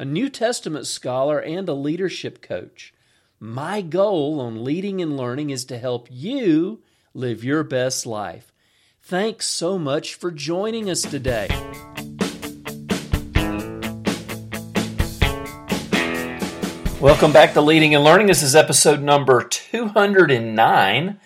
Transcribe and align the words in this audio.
a 0.00 0.04
New 0.04 0.28
Testament 0.28 0.86
scholar, 0.86 1.40
and 1.40 1.68
a 1.68 1.74
leadership 1.74 2.40
coach. 2.40 2.94
My 3.40 3.80
goal 3.80 4.40
on 4.40 4.62
leading 4.62 5.02
and 5.02 5.16
learning 5.16 5.50
is 5.50 5.64
to 5.64 5.76
help 5.76 6.06
you 6.08 6.82
live 7.14 7.42
your 7.42 7.64
best 7.64 8.06
life. 8.06 8.52
Thanks 9.02 9.46
so 9.46 9.76
much 9.76 10.14
for 10.14 10.30
joining 10.30 10.88
us 10.88 11.02
today. 11.02 11.48
Welcome 17.00 17.32
back 17.32 17.54
to 17.54 17.60
Leading 17.60 17.96
and 17.96 18.04
Learning. 18.04 18.28
This 18.28 18.44
is 18.44 18.54
episode 18.54 19.02
number 19.02 19.42
209. 19.42 21.18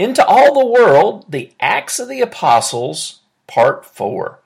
Into 0.00 0.26
All 0.26 0.52
the 0.52 0.66
World, 0.66 1.30
the 1.30 1.52
Acts 1.60 2.00
of 2.00 2.08
the 2.08 2.22
Apostles, 2.22 3.20
Part 3.46 3.84
4. 3.84 4.40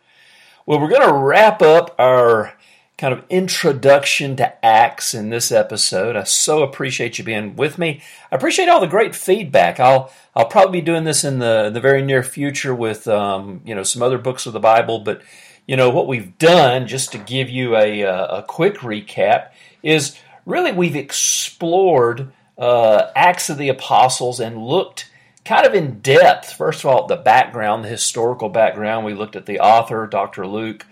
Well, 0.67 0.79
we're 0.79 0.91
going 0.91 1.09
to 1.09 1.15
wrap 1.15 1.63
up 1.63 1.95
our 1.99 2.59
kind 3.01 3.15
of 3.15 3.25
introduction 3.31 4.37
to 4.37 4.65
Acts 4.65 5.15
in 5.15 5.31
this 5.31 5.51
episode. 5.51 6.17
I 6.17 6.25
so 6.25 6.63
appreciate 6.63 7.19
you 7.19 7.25
being 7.25 7.57
with 7.57 7.79
me. 7.79 8.03
I 8.31 8.37
appreciate 8.37 8.69
all 8.69 8.79
the 8.79 8.87
great 8.87 9.17
feedback. 9.17 9.81
I'll 9.81 10.13
I'll 10.37 10.45
probably 10.45 10.81
be 10.81 10.85
doing 10.85 11.05
this 11.05 11.25
in 11.25 11.39
the 11.39 11.71
the 11.71 11.81
very 11.81 12.03
near 12.03 12.23
future 12.23 12.75
with 12.75 13.09
um, 13.09 13.63
you 13.65 13.75
know 13.75 13.85
some 13.85 14.03
other 14.03 14.19
books 14.19 14.45
of 14.45 14.53
the 14.53 14.61
Bible, 14.61 14.99
but 14.99 15.23
you 15.67 15.77
know 15.77 15.89
what 15.89 16.09
we've 16.09 16.37
done 16.37 16.87
just 16.87 17.11
to 17.13 17.19
give 17.19 17.49
you 17.49 17.75
a 17.75 18.03
a 18.03 18.45
quick 18.47 18.77
recap 18.79 19.53
is 19.83 20.19
really 20.45 20.71
we've 20.71 20.95
explored 20.95 22.31
uh, 22.59 23.07
Acts 23.17 23.49
of 23.49 23.57
the 23.57 23.71
Apostles 23.71 24.41
and 24.41 24.63
looked 24.63 25.11
kind 25.47 25.67
of 25.67 25.73
in 25.73 26.01
depth. 26.01 26.53
First 26.53 26.85
of 26.85 26.91
all, 26.91 27.07
the 27.07 27.17
background, 27.17 27.83
the 27.83 27.89
historical 27.89 28.51
background. 28.51 29.07
We 29.07 29.15
looked 29.15 29.37
at 29.37 29.47
the 29.47 29.61
author, 29.61 30.07
Dr. 30.07 30.47
Luke. 30.47 30.85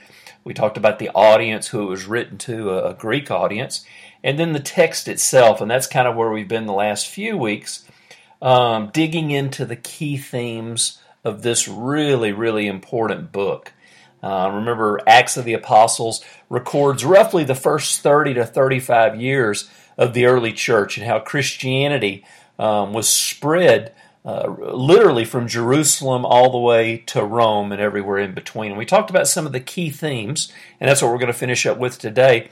We 0.48 0.54
talked 0.54 0.78
about 0.78 0.98
the 0.98 1.10
audience, 1.10 1.68
who 1.68 1.82
it 1.82 1.90
was 1.90 2.06
written 2.06 2.38
to, 2.38 2.70
a, 2.78 2.94
Greek 2.94 3.30
audience, 3.30 3.84
and 4.24 4.38
then 4.38 4.54
the 4.54 4.60
text 4.60 5.06
itself. 5.06 5.60
And 5.60 5.70
that's 5.70 5.86
kind 5.86 6.08
of 6.08 6.16
where 6.16 6.30
we've 6.30 6.48
been 6.48 6.64
the 6.64 6.72
last 6.72 7.06
few 7.06 7.36
weeks, 7.36 7.84
um, 8.40 8.88
digging 8.94 9.30
into 9.30 9.66
the 9.66 9.76
key 9.76 10.16
themes 10.16 11.02
of 11.22 11.42
this 11.42 11.68
really, 11.68 12.32
really 12.32 12.66
important 12.66 13.30
book. 13.30 13.74
Uh, 14.22 14.50
remember, 14.54 14.98
Acts 15.06 15.36
of 15.36 15.44
the 15.44 15.52
Apostles 15.52 16.24
records 16.48 17.04
roughly 17.04 17.44
the 17.44 17.54
first 17.54 18.00
30 18.00 18.32
to 18.32 18.46
35 18.46 19.20
years 19.20 19.68
of 19.98 20.14
the 20.14 20.24
early 20.24 20.54
church 20.54 20.96
and 20.96 21.06
how 21.06 21.18
Christianity 21.18 22.24
um, 22.58 22.94
was 22.94 23.06
spread 23.06 23.92
uh, 24.24 24.48
literally 24.58 25.24
from 25.24 25.48
Jerusalem 25.48 26.24
all 26.24 26.50
the 26.50 26.58
way 26.58 26.98
to 27.06 27.24
Rome 27.24 27.72
and 27.72 27.80
everywhere 27.80 28.18
in 28.18 28.34
between. 28.34 28.72
And 28.72 28.78
we 28.78 28.84
talked 28.84 29.10
about 29.10 29.28
some 29.28 29.46
of 29.46 29.52
the 29.52 29.60
key 29.60 29.90
themes, 29.90 30.52
and 30.80 30.88
that's 30.88 31.00
what 31.00 31.10
we're 31.10 31.18
going 31.18 31.32
to 31.32 31.38
finish 31.38 31.66
up 31.66 31.78
with 31.78 31.98
today. 31.98 32.50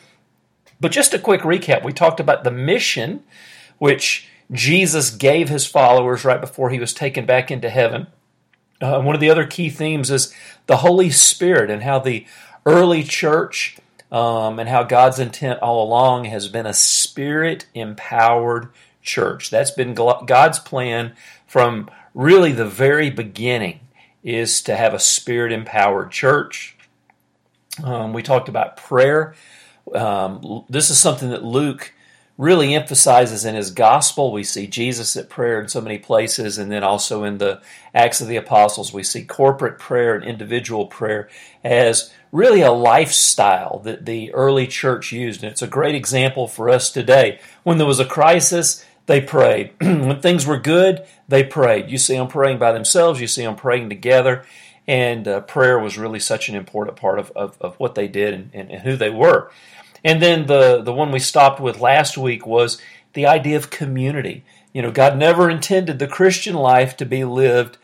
But 0.81 0.93
just 0.93 1.15
a 1.15 1.19
quick 1.19 1.43
recap 1.43 1.85
we 1.85 1.93
talked 1.93 2.21
about 2.21 2.45
the 2.45 2.51
mission, 2.51 3.25
which 3.79 4.29
Jesus 4.53 5.11
gave 5.11 5.49
his 5.49 5.67
followers 5.67 6.25
right 6.25 6.41
before 6.41 6.71
he 6.71 6.79
was 6.79 6.93
taken 6.93 7.27
back 7.27 7.51
into 7.51 7.71
heaven. 7.71 8.07
Uh, 8.81 9.01
one 9.01 9.15
of 9.15 9.21
the 9.21 9.31
other 9.31 9.47
key 9.47 9.71
themes 9.71 10.11
is 10.11 10.33
the 10.67 10.79
Holy 10.79 11.11
Spirit 11.11 11.71
and 11.71 11.83
how 11.83 11.99
the 11.99 12.27
early 12.65 13.03
church 13.03 13.79
um, 14.13 14.59
and 14.59 14.69
how 14.69 14.83
God's 14.83 15.19
intent 15.19 15.61
all 15.61 15.83
along 15.83 16.27
has 16.27 16.49
been 16.49 16.67
a 16.67 16.75
spirit 16.75 17.67
empowered 17.75 18.69
church. 19.03 19.51
That's 19.51 19.71
been 19.71 19.95
God's 19.95 20.59
plan 20.59 21.15
from 21.47 21.91
really 22.15 22.53
the 22.53 22.69
very 22.69 23.11
beginning 23.11 23.81
is 24.23 24.63
to 24.63 24.77
have 24.77 24.95
a 24.95 24.99
spirit 24.99 25.53
empowered 25.53 26.11
church. 26.11 26.77
Um, 27.83 28.13
we 28.13 28.23
talked 28.23 28.49
about 28.49 28.77
prayer. 28.77 29.35
Um, 29.95 30.65
this 30.69 30.91
is 30.91 30.99
something 30.99 31.31
that 31.31 31.45
Luke 31.45 31.93
really 32.39 32.75
emphasizes 32.75 33.45
in 33.45 33.55
his 33.55 33.71
gospel. 33.71 34.33
We 34.33 34.45
see 34.45 34.67
Jesus 34.67 35.17
at 35.17 35.31
prayer 35.31 35.61
in 35.61 35.69
so 35.69 35.81
many 35.81 35.99
places, 35.99 36.59
and 36.59 36.71
then 36.71 36.85
also 36.85 37.25
in 37.25 37.39
the 37.39 37.63
Acts 37.95 38.21
of 38.21 38.29
the 38.29 38.37
Apostles, 38.37 38.93
we 38.93 39.03
see 39.03 39.25
corporate 39.25 39.79
prayer 39.79 40.15
and 40.15 40.25
individual 40.25 40.87
prayer 40.87 41.31
as 41.65 42.13
really 42.33 42.61
a 42.61 42.73
lifestyle 42.73 43.79
that 43.81 44.05
the 44.05 44.35
early 44.35 44.67
church 44.67 45.13
used. 45.13 45.43
And 45.43 45.51
it's 45.51 45.63
a 45.63 45.67
great 45.67 45.95
example 45.95 46.47
for 46.47 46.69
us 46.69 46.91
today. 46.91 47.41
When 47.63 47.79
there 47.79 47.87
was 47.87 48.01
a 48.01 48.05
crisis, 48.05 48.85
they 49.07 49.21
prayed. 49.21 49.73
when 49.81 50.21
things 50.21 50.47
were 50.47 50.59
good, 50.59 51.05
they 51.29 51.45
prayed. 51.45 51.91
You 51.91 51.99
see 51.99 52.17
them 52.17 52.29
praying 52.29 52.59
by 52.59 52.73
themselves, 52.73 53.21
you 53.21 53.27
see 53.27 53.43
them 53.43 53.57
praying 53.57 53.89
together. 53.89 54.45
And 54.89 55.27
uh, 55.27 55.41
prayer 55.41 55.79
was 55.79 55.99
really 55.99 56.21
such 56.21 56.49
an 56.49 56.55
important 56.55 56.97
part 56.97 57.19
of, 57.19 57.33
of, 57.35 57.57
of 57.61 57.75
what 57.81 57.97
they 57.97 58.07
did 58.07 58.35
and, 58.35 58.51
and, 58.53 58.71
and 58.71 58.83
who 58.83 58.97
they 58.97 59.11
were. 59.11 59.51
And 60.05 60.23
then 60.23 60.47
the, 60.47 60.83
the 60.83 60.93
one 60.93 61.11
we 61.11 61.19
stopped 61.19 61.59
with 61.59 61.81
last 61.81 62.17
week 62.17 62.47
was 62.47 62.81
the 63.15 63.27
idea 63.27 63.57
of 63.57 63.71
community. 63.71 64.45
You 64.73 64.83
know, 64.83 64.93
God 64.93 65.17
never 65.17 65.51
intended 65.51 65.99
the 65.99 66.07
Christian 66.07 66.55
life 66.55 66.97
to 66.99 67.07
be 67.07 67.25
lived 67.25 67.79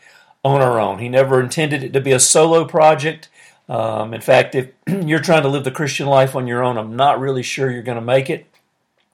on 0.45 0.61
our 0.61 0.79
own. 0.79 0.99
He 0.99 1.09
never 1.09 1.41
intended 1.41 1.83
it 1.83 1.93
to 1.93 2.01
be 2.01 2.11
a 2.11 2.19
solo 2.19 2.65
project. 2.65 3.29
Um, 3.67 4.13
in 4.13 4.21
fact, 4.21 4.55
if 4.55 4.69
you're 4.87 5.19
trying 5.19 5.43
to 5.43 5.49
live 5.49 5.63
the 5.63 5.71
Christian 5.71 6.07
life 6.07 6.35
on 6.35 6.47
your 6.47 6.63
own, 6.63 6.77
I'm 6.77 6.95
not 6.95 7.19
really 7.19 7.43
sure 7.43 7.69
you're 7.69 7.81
going 7.81 7.99
to 7.99 8.01
make 8.01 8.29
it. 8.29 8.45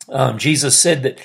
Um, 0.10 0.38
Jesus 0.38 0.78
said 0.78 1.04
that 1.04 1.20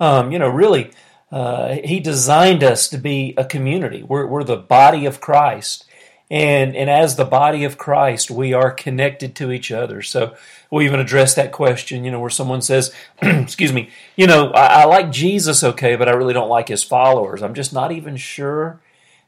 um, 0.00 0.32
you 0.32 0.38
know, 0.38 0.48
really, 0.48 0.90
uh, 1.30 1.76
he 1.84 2.00
designed 2.00 2.64
us 2.64 2.88
to 2.88 2.98
be 2.98 3.34
a 3.36 3.44
community. 3.44 4.02
We're, 4.02 4.26
we're 4.26 4.44
the 4.44 4.56
body 4.56 5.06
of 5.06 5.20
Christ. 5.20 5.84
And, 6.30 6.76
and 6.76 6.88
as 6.88 7.16
the 7.16 7.24
body 7.24 7.64
of 7.64 7.76
Christ, 7.76 8.30
we 8.30 8.52
are 8.52 8.70
connected 8.70 9.34
to 9.36 9.50
each 9.50 9.72
other. 9.72 10.00
So 10.00 10.36
we 10.70 10.84
even 10.84 11.00
address 11.00 11.34
that 11.34 11.52
question, 11.52 12.04
you 12.04 12.10
know, 12.10 12.20
where 12.20 12.30
someone 12.30 12.62
says, 12.62 12.94
excuse 13.22 13.72
me, 13.72 13.90
you 14.16 14.26
know, 14.26 14.50
I, 14.52 14.82
I 14.82 14.84
like 14.84 15.10
Jesus 15.10 15.64
okay, 15.64 15.96
but 15.96 16.08
I 16.08 16.12
really 16.12 16.34
don't 16.34 16.48
like 16.48 16.68
his 16.68 16.84
followers. 16.84 17.42
I'm 17.42 17.54
just 17.54 17.72
not 17.72 17.90
even 17.90 18.16
sure 18.16 18.80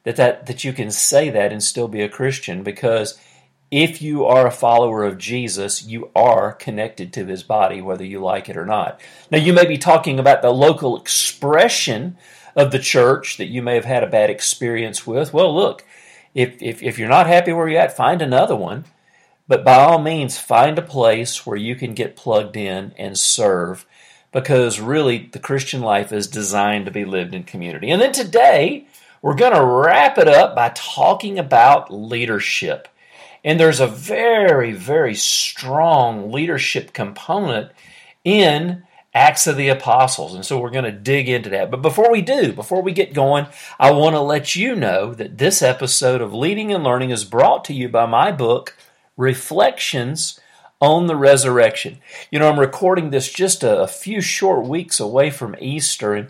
that, 0.05 0.17
that, 0.17 0.47
that 0.47 0.65
you 0.65 0.73
can 0.73 0.91
say 0.91 1.29
that 1.31 1.53
and 1.53 1.63
still 1.63 1.89
be 1.89 2.03
a 2.03 2.09
Christian 2.09 2.63
because 2.63 3.19
if 3.73 4.03
you 4.03 4.27
are 4.27 4.47
a 4.47 4.53
follower 4.53 5.03
of 5.03 5.17
Jesus, 5.17 5.83
you 5.83 6.11
are 6.15 6.53
connected 6.53 7.11
to 7.15 7.25
his 7.25 7.43
body, 7.43 7.81
whether 7.81 8.05
you 8.05 8.21
like 8.21 8.51
it 8.51 8.57
or 8.59 8.67
not. 8.67 9.01
Now, 9.31 9.39
you 9.39 9.55
may 9.55 9.65
be 9.65 9.79
talking 9.79 10.19
about 10.19 10.43
the 10.43 10.51
local 10.51 10.95
expression 10.95 12.19
of 12.55 12.71
the 12.71 12.79
church 12.79 13.39
that 13.39 13.47
you 13.47 13.63
may 13.63 13.75
have 13.75 13.87
had 13.87 14.05
a 14.05 14.09
bad 14.09 14.29
experience 14.29 15.07
with. 15.07 15.33
Well, 15.33 15.55
look, 15.55 15.87
if, 16.35 16.61
if, 16.61 16.83
if 16.83 16.99
you're 16.99 17.09
not 17.09 17.27
happy 17.27 17.55
where 17.55 17.67
you're 17.67 17.81
at, 17.81 17.97
find 17.97 18.21
another 18.21 18.55
one. 18.55 18.85
But 19.49 19.65
by 19.65 19.77
all 19.77 19.99
means, 19.99 20.37
find 20.37 20.79
a 20.79 20.83
place 20.83 21.47
where 21.47 21.57
you 21.57 21.75
can 21.75 21.95
get 21.95 22.15
plugged 22.15 22.59
in 22.59 22.93
and 22.99 23.19
serve 23.19 23.87
because 24.33 24.81
really 24.81 25.31
the 25.33 25.39
Christian 25.39 25.81
life 25.81 26.13
is 26.13 26.27
designed 26.27 26.85
to 26.85 26.93
be 26.93 27.07
lived 27.07 27.33
in 27.35 27.45
community. 27.45 27.91
And 27.91 28.03
then 28.03 28.13
today, 28.13 28.87
we're 29.23 29.35
going 29.35 29.55
to 29.55 29.65
wrap 29.65 30.19
it 30.19 30.29
up 30.29 30.55
by 30.55 30.73
talking 30.75 31.39
about 31.39 31.91
leadership. 31.91 32.89
And 33.45 33.59
there's 33.59 33.81
a 33.81 33.87
very, 33.87 34.73
very 34.73 35.15
strong 35.15 36.31
leadership 36.31 36.93
component 36.93 37.73
in 38.25 38.85
Acts 39.15 39.47
of 39.47 39.57
the 39.57 39.69
Apostles. 39.69 40.35
And 40.35 40.45
so 40.45 40.59
we're 40.59 40.71
going 40.71 40.85
to 40.85 40.93
dig 40.93 41.29
into 41.29 41.51
that. 41.51 41.71
But 41.71 41.83
before 41.83 42.11
we 42.11 42.23
do, 42.23 42.53
before 42.53 42.83
we 42.83 42.93
get 42.93 43.15
going, 43.15 43.47
I 43.79 43.91
want 43.91 44.15
to 44.15 44.21
let 44.21 44.57
you 44.57 44.75
know 44.75 45.13
that 45.15 45.39
this 45.39 45.61
episode 45.61 46.21
of 46.23 46.33
Leading 46.33 46.73
and 46.73 46.85
Learning 46.85 47.11
is 47.11 47.25
brought 47.25 47.65
to 47.67 47.75
you 47.75 47.89
by 47.89 48.07
my 48.07 48.33
book, 48.33 48.77
Reflections 49.17 50.41
on 50.81 51.07
the 51.07 51.17
Resurrection. 51.17 51.99
You 52.31 52.39
know, 52.39 52.49
I'm 52.49 52.59
recording 52.59 53.11
this 53.11 53.31
just 53.31 53.63
a, 53.63 53.83
a 53.83 53.89
few 53.89 54.21
short 54.21 54.67
weeks 54.67 54.99
away 54.99 55.31
from 55.31 55.57
Easter, 55.61 56.15
and 56.15 56.29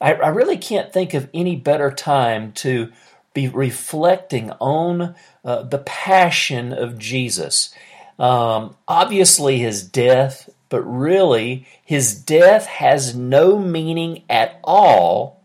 I, 0.00 0.14
I 0.14 0.28
really 0.28 0.58
can't 0.58 0.92
think 0.92 1.14
of 1.14 1.30
any 1.32 1.56
better 1.56 1.90
time 1.90 2.52
to 2.52 2.92
be 3.34 3.48
reflecting 3.48 4.50
on 4.52 5.14
uh, 5.44 5.62
the 5.62 5.78
passion 5.78 6.72
of 6.72 6.98
Jesus. 6.98 7.74
Um, 8.18 8.76
obviously, 8.86 9.58
his 9.58 9.82
death, 9.82 10.48
but 10.68 10.82
really, 10.82 11.66
his 11.84 12.14
death 12.14 12.66
has 12.66 13.14
no 13.14 13.58
meaning 13.58 14.22
at 14.30 14.58
all 14.62 15.42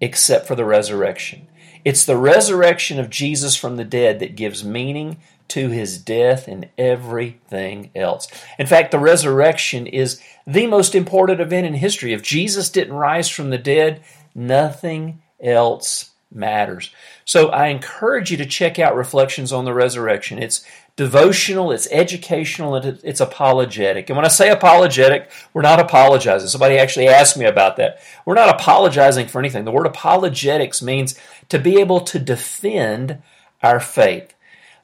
except 0.00 0.46
for 0.46 0.54
the 0.54 0.64
resurrection. 0.64 1.48
It's 1.84 2.04
the 2.04 2.16
resurrection 2.16 3.00
of 3.00 3.10
Jesus 3.10 3.56
from 3.56 3.76
the 3.76 3.84
dead 3.84 4.20
that 4.20 4.36
gives 4.36 4.64
meaning 4.64 5.16
to 5.48 5.68
his 5.68 5.98
death 5.98 6.48
and 6.48 6.68
everything 6.76 7.90
else. 7.94 8.28
In 8.58 8.66
fact, 8.66 8.90
the 8.90 8.98
resurrection 8.98 9.86
is 9.86 10.20
the 10.46 10.66
most 10.66 10.94
important 10.94 11.40
event 11.40 11.66
in 11.66 11.74
history. 11.74 12.12
If 12.12 12.22
Jesus 12.22 12.68
didn't 12.68 12.94
rise 12.94 13.28
from 13.28 13.50
the 13.50 13.58
dead, 13.58 14.02
nothing 14.34 15.22
else 15.40 16.10
matters. 16.32 16.90
So 17.24 17.48
I 17.48 17.68
encourage 17.68 18.30
you 18.30 18.36
to 18.38 18.46
check 18.46 18.78
out 18.78 18.96
Reflections 18.96 19.52
on 19.52 19.64
the 19.64 19.74
Resurrection. 19.74 20.38
It's 20.42 20.64
devotional, 20.96 21.70
it's 21.70 21.88
educational, 21.90 22.74
and 22.74 23.00
it's 23.04 23.20
apologetic. 23.20 24.08
And 24.08 24.16
when 24.16 24.24
I 24.24 24.28
say 24.28 24.50
apologetic, 24.50 25.30
we're 25.52 25.62
not 25.62 25.80
apologizing. 25.80 26.48
Somebody 26.48 26.78
actually 26.78 27.08
asked 27.08 27.36
me 27.36 27.44
about 27.44 27.76
that. 27.76 28.00
We're 28.24 28.34
not 28.34 28.60
apologizing 28.60 29.28
for 29.28 29.38
anything. 29.38 29.64
The 29.64 29.72
word 29.72 29.86
apologetics 29.86 30.82
means 30.82 31.18
to 31.48 31.58
be 31.58 31.78
able 31.80 32.00
to 32.00 32.18
defend 32.18 33.22
our 33.62 33.80
faith. 33.80 34.32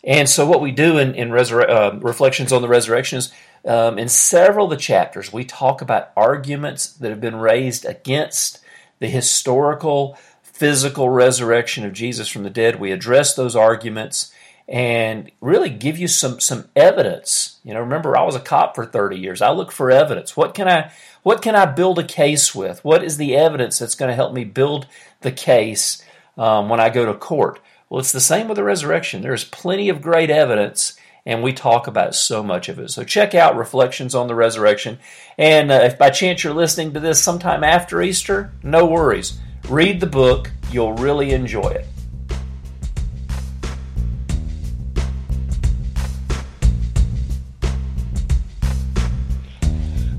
And 0.05 0.29
so, 0.29 0.47
what 0.47 0.61
we 0.61 0.73
do 0.73 0.99
in, 0.99 1.15
in 1.15 1.31
resur- 1.31 1.69
uh, 1.69 1.99
Reflections 2.01 2.53
on 2.53 2.61
the 2.61 2.69
Resurrection 2.69 3.19
is 3.19 3.33
um, 3.65 3.99
in 3.99 4.09
several 4.09 4.65
of 4.67 4.71
the 4.71 4.77
chapters, 4.77 5.33
we 5.33 5.45
talk 5.45 5.81
about 5.81 6.11
arguments 6.17 6.93
that 6.95 7.11
have 7.11 7.21
been 7.21 7.37
raised 7.37 7.85
against 7.85 8.59
the 8.99 9.09
historical, 9.09 10.19
physical 10.63 11.09
resurrection 11.09 11.85
of 11.85 11.93
Jesus 11.93 12.29
from 12.29 12.45
the 12.45 12.49
dead. 12.49 12.79
We 12.79 12.93
address 12.93 13.35
those 13.35 13.57
arguments 13.57 14.33
and 14.69 15.29
really 15.41 15.71
give 15.71 15.99
you 15.99 16.07
some 16.07 16.39
some 16.39 16.69
evidence. 16.77 17.59
You 17.65 17.75
know, 17.75 17.81
remember 17.81 18.17
I 18.17 18.23
was 18.23 18.37
a 18.37 18.41
cop 18.41 18.77
for 18.77 18.87
30 18.87 19.19
years. 19.19 19.43
I 19.43 19.51
look 19.51 19.73
for 19.73 19.91
evidence. 19.91 20.37
What 20.37 20.55
can 20.55 20.69
I 20.69 20.93
what 21.25 21.43
can 21.43 21.57
I 21.57 21.67
build 21.67 21.99
a 21.99 22.05
case 22.05 22.55
with? 22.55 22.85
What 22.85 23.03
is 23.03 23.17
the 23.17 23.35
evidence 23.35 23.81
that's 23.81 23.97
going 23.97 24.11
to 24.11 24.15
help 24.15 24.33
me 24.33 24.45
build 24.45 24.87
the 25.23 25.33
case 25.33 26.01
um, 26.39 26.69
when 26.69 26.79
I 26.79 26.91
go 26.91 27.07
to 27.07 27.15
court? 27.15 27.59
Well, 27.91 27.99
it's 27.99 28.13
the 28.13 28.21
same 28.21 28.47
with 28.47 28.55
the 28.55 28.63
resurrection. 28.63 29.21
There's 29.21 29.43
plenty 29.43 29.89
of 29.89 30.01
great 30.01 30.31
evidence, 30.31 30.97
and 31.25 31.43
we 31.43 31.53
talk 31.53 31.87
about 31.87 32.15
so 32.15 32.43
much 32.43 32.69
of 32.69 32.79
it. 32.79 32.91
So 32.91 33.05
check 33.05 33.35
out 33.35 33.57
Reflections 33.57 34.15
on 34.15 34.27
the 34.27 34.35
Resurrection. 34.35 34.99
And 35.39 35.71
uh, 35.71 35.81
if 35.83 35.99
by 35.99 36.11
chance 36.11 36.43
you're 36.43 36.55
listening 36.55 36.93
to 36.95 37.01
this 37.01 37.23
sometime 37.23 37.63
after 37.63 38.03
Easter, 38.03 38.53
no 38.63 38.87
worries. 38.87 39.39
Read 39.69 40.01
the 40.01 40.07
book, 40.07 40.51
you'll 40.71 40.95
really 40.95 41.31
enjoy 41.31 41.69
it. 41.69 41.87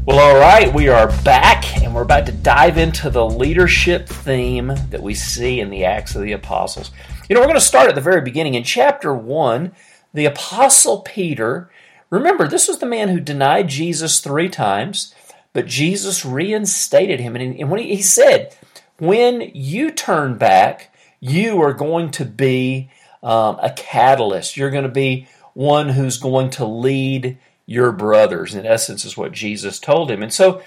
Well, 0.06 0.20
all 0.20 0.38
right, 0.38 0.74
we 0.74 0.90
are 0.90 1.08
back 1.24 1.82
and 1.82 1.96
we're 1.96 2.02
about 2.02 2.26
to 2.26 2.34
dive 2.34 2.78
into 2.78 3.10
the 3.10 3.26
leadership 3.26 4.08
theme 4.08 4.74
that 4.90 5.02
we 5.02 5.14
see 5.14 5.62
in 5.62 5.70
the 5.70 5.86
Acts 5.86 6.16
of 6.16 6.24
the 6.24 6.34
Apostles. 6.34 6.92
You 7.30 7.36
know, 7.36 7.40
we're 7.40 7.48
going 7.48 7.56
to 7.56 7.62
start 7.62 7.88
at 7.88 7.96
the 7.96 8.02
very 8.02 8.20
beginning. 8.20 8.56
In 8.56 8.64
chapter 8.64 9.14
1, 9.14 9.72
the 10.14 10.26
Apostle 10.26 11.02
Peter, 11.02 11.70
remember, 12.10 12.48
this 12.48 12.68
was 12.68 12.80
the 12.80 12.86
man 12.86 13.10
who 13.10 13.20
denied 13.20 13.68
Jesus 13.68 14.20
three 14.20 14.50
times, 14.50 15.14
but 15.54 15.66
Jesus 15.66 16.26
reinstated 16.26 17.20
him. 17.20 17.36
And 17.36 17.70
when 17.70 17.80
he, 17.80 17.96
he 17.96 18.02
said, 18.02 18.56
When 18.98 19.52
you 19.54 19.92
turn 19.92 20.38
back, 20.38 20.94
you 21.20 21.62
are 21.62 21.74
going 21.74 22.12
to 22.12 22.26
be 22.26 22.90
um, 23.22 23.58
a 23.62 23.72
catalyst. 23.72 24.58
You're 24.58 24.72
going 24.72 24.84
to 24.84 24.90
be 24.90 25.28
one 25.54 25.90
who's 25.90 26.18
going 26.18 26.50
to 26.52 26.66
lead 26.66 27.38
your 27.66 27.92
brothers, 27.92 28.56
in 28.56 28.66
essence, 28.66 29.06
is 29.06 29.16
what 29.16 29.32
Jesus 29.32 29.80
told 29.80 30.12
him. 30.12 30.22
And 30.22 30.34
so 30.34 30.62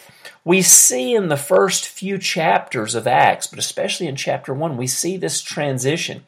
we 0.44 0.62
see 0.62 1.14
in 1.14 1.28
the 1.28 1.36
first 1.36 1.86
few 1.86 2.18
chapters 2.18 2.94
of 2.94 3.06
Acts, 3.06 3.46
but 3.46 3.58
especially 3.58 4.06
in 4.06 4.16
chapter 4.16 4.54
one, 4.54 4.76
we 4.76 4.86
see 4.86 5.16
this 5.16 5.42
transition. 5.42 6.24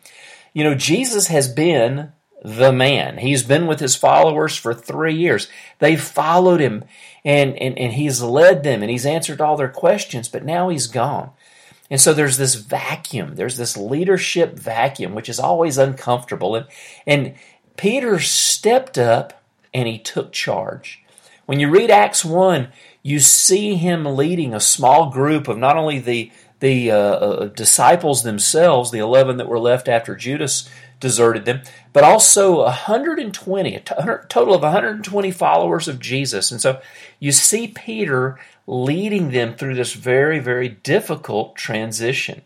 You 0.52 0.64
know, 0.64 0.74
Jesus 0.74 1.28
has 1.28 1.48
been 1.48 2.12
the 2.42 2.72
man. 2.72 3.18
He's 3.18 3.42
been 3.42 3.66
with 3.66 3.80
his 3.80 3.96
followers 3.96 4.56
for 4.56 4.72
three 4.72 5.14
years. 5.14 5.48
They've 5.78 6.00
followed 6.00 6.60
him 6.60 6.84
and, 7.24 7.56
and, 7.56 7.76
and 7.78 7.92
he's 7.92 8.22
led 8.22 8.62
them 8.62 8.82
and 8.82 8.90
he's 8.90 9.06
answered 9.06 9.40
all 9.40 9.56
their 9.56 9.68
questions, 9.68 10.28
but 10.28 10.44
now 10.44 10.68
he's 10.68 10.86
gone. 10.86 11.30
And 11.90 12.00
so 12.00 12.12
there's 12.12 12.36
this 12.36 12.54
vacuum. 12.54 13.34
There's 13.34 13.56
this 13.56 13.76
leadership 13.76 14.58
vacuum, 14.58 15.14
which 15.14 15.28
is 15.28 15.40
always 15.40 15.78
uncomfortable. 15.78 16.54
And, 16.54 16.66
and 17.06 17.34
Peter 17.76 18.18
stepped 18.18 18.98
up 18.98 19.42
and 19.72 19.88
he 19.88 19.98
took 19.98 20.32
charge. 20.32 21.02
When 21.46 21.60
you 21.60 21.70
read 21.70 21.90
Acts 21.90 22.24
1, 22.24 22.68
you 23.02 23.20
see 23.20 23.76
him 23.76 24.04
leading 24.04 24.52
a 24.52 24.60
small 24.60 25.10
group 25.10 25.48
of 25.48 25.56
not 25.56 25.76
only 25.76 25.98
the 25.98 26.30
the 26.60 26.90
uh, 26.90 26.96
uh, 26.96 27.46
disciples 27.48 28.22
themselves, 28.22 28.90
the 28.90 28.98
11 28.98 29.36
that 29.36 29.48
were 29.48 29.60
left 29.60 29.88
after 29.88 30.16
Judas 30.16 30.68
deserted 31.00 31.44
them, 31.44 31.62
but 31.92 32.04
also 32.04 32.64
120, 32.64 33.74
a 33.74 33.80
total 33.80 34.54
of 34.54 34.62
120 34.62 35.30
followers 35.30 35.86
of 35.86 36.00
Jesus. 36.00 36.50
And 36.50 36.60
so 36.60 36.80
you 37.20 37.30
see 37.32 37.68
Peter 37.68 38.38
leading 38.66 39.30
them 39.30 39.54
through 39.54 39.74
this 39.74 39.92
very, 39.92 40.40
very 40.40 40.68
difficult 40.68 41.56
transition. 41.56 42.42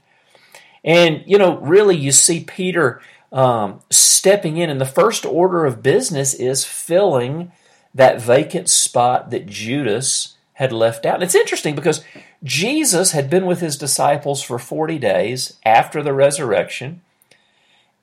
And, 0.85 1.23
you 1.27 1.39
know, 1.39 1.59
really, 1.59 1.97
you 1.97 2.13
see 2.13 2.45
Peter 2.45 3.01
um, 3.33 3.81
stepping 3.91 4.57
in. 4.57 4.71
And 4.71 4.81
the 4.81 4.87
first 4.87 5.25
order 5.25 5.65
of 5.65 5.83
business 5.83 6.35
is 6.35 6.65
filling 6.65 7.53
that 7.95 8.21
vacant 8.21 8.69
spot 8.69 9.31
that 9.31 9.47
Judas 9.47 10.37
had 10.55 10.73
left 10.73 11.07
out. 11.07 11.15
And 11.15 11.23
it's 11.23 11.35
interesting 11.35 11.75
because 11.75 12.05
Jesus 12.45 13.13
had 13.13 13.31
been 13.31 13.47
with 13.47 13.61
his 13.61 13.77
disciples 13.77 14.43
for 14.43 14.59
40 14.59 14.99
days 14.99 15.59
after 15.65 16.03
the 16.03 16.13
resurrection, 16.13 17.03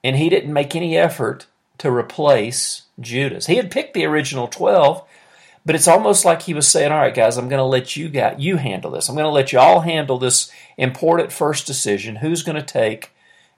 and 0.03 0.15
he 0.15 0.29
didn't 0.29 0.53
make 0.53 0.75
any 0.75 0.97
effort 0.97 1.47
to 1.79 1.91
replace 1.91 2.83
Judas. 2.99 3.47
He 3.47 3.55
had 3.55 3.71
picked 3.71 3.93
the 3.93 4.05
original 4.05 4.47
12, 4.47 5.03
but 5.65 5.75
it's 5.75 5.87
almost 5.87 6.23
like 6.23 6.43
he 6.43 6.53
was 6.53 6.67
saying, 6.67 6.91
All 6.91 6.99
right, 6.99 7.13
guys, 7.13 7.37
I'm 7.37 7.49
going 7.49 7.59
to 7.59 7.63
let 7.63 7.95
you, 7.97 8.07
guys, 8.07 8.35
you 8.39 8.57
handle 8.57 8.91
this. 8.91 9.09
I'm 9.09 9.15
going 9.15 9.25
to 9.25 9.29
let 9.29 9.51
you 9.51 9.59
all 9.59 9.81
handle 9.81 10.17
this 10.17 10.51
important 10.77 11.31
first 11.31 11.67
decision. 11.67 12.17
Who's 12.17 12.43
going 12.43 12.55
to 12.55 12.61
take 12.61 13.11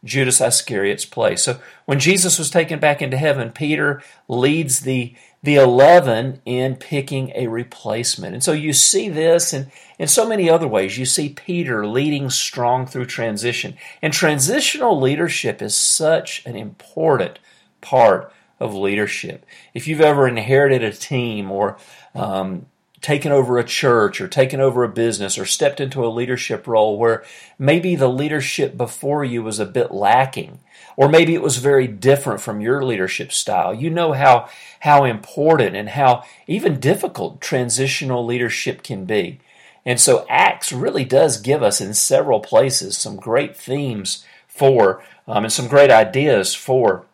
Judas 0.03 0.41
Iscariot's 0.41 1.05
place. 1.05 1.43
So 1.43 1.59
when 1.85 1.99
Jesus 1.99 2.39
was 2.39 2.49
taken 2.49 2.79
back 2.79 3.01
into 3.01 3.17
heaven, 3.17 3.51
Peter 3.51 4.01
leads 4.27 4.81
the 4.81 5.15
the 5.43 5.55
11 5.55 6.41
in 6.45 6.75
picking 6.75 7.31
a 7.33 7.47
replacement. 7.47 8.33
And 8.33 8.43
so 8.43 8.51
you 8.51 8.73
see 8.73 9.09
this 9.09 9.53
and 9.53 9.71
in 9.97 10.07
so 10.07 10.27
many 10.27 10.49
other 10.49 10.67
ways. 10.67 10.97
You 10.97 11.05
see 11.05 11.29
Peter 11.29 11.85
leading 11.85 12.29
strong 12.29 12.85
through 12.85 13.05
transition. 13.05 13.75
And 14.01 14.13
transitional 14.13 14.99
leadership 14.99 15.61
is 15.61 15.75
such 15.75 16.45
an 16.45 16.55
important 16.55 17.39
part 17.81 18.31
of 18.59 18.75
leadership. 18.75 19.45
If 19.73 19.87
you've 19.87 20.01
ever 20.01 20.27
inherited 20.27 20.83
a 20.83 20.91
team 20.91 21.51
or 21.51 21.77
um, 22.13 22.67
taken 23.01 23.31
over 23.31 23.57
a 23.57 23.63
church 23.63 24.21
or 24.21 24.27
taken 24.27 24.59
over 24.59 24.83
a 24.83 24.89
business 24.89 25.37
or 25.37 25.45
stepped 25.45 25.79
into 25.79 26.05
a 26.05 26.09
leadership 26.09 26.67
role 26.67 26.97
where 26.97 27.23
maybe 27.57 27.95
the 27.95 28.07
leadership 28.07 28.77
before 28.77 29.25
you 29.25 29.41
was 29.41 29.59
a 29.59 29.65
bit 29.65 29.91
lacking 29.91 30.59
or 30.97 31.09
maybe 31.09 31.33
it 31.33 31.41
was 31.41 31.57
very 31.57 31.87
different 31.87 32.41
from 32.41 32.61
your 32.61 32.83
leadership 32.83 33.31
style. 33.31 33.73
You 33.73 33.89
know 33.89 34.13
how 34.13 34.49
how 34.81 35.03
important 35.03 35.75
and 35.75 35.89
how 35.89 36.23
even 36.47 36.79
difficult 36.79 37.41
transitional 37.41 38.25
leadership 38.25 38.83
can 38.83 39.05
be. 39.05 39.39
And 39.85 39.99
so 39.99 40.25
acts 40.29 40.71
really 40.71 41.05
does 41.05 41.41
give 41.41 41.63
us 41.63 41.81
in 41.81 41.93
several 41.93 42.39
places 42.39 42.97
some 42.97 43.15
great 43.15 43.55
themes 43.55 44.25
for 44.47 45.03
um, 45.27 45.43
and 45.43 45.53
some 45.53 45.67
great 45.67 45.91
ideas 45.91 46.53
for 46.53 47.05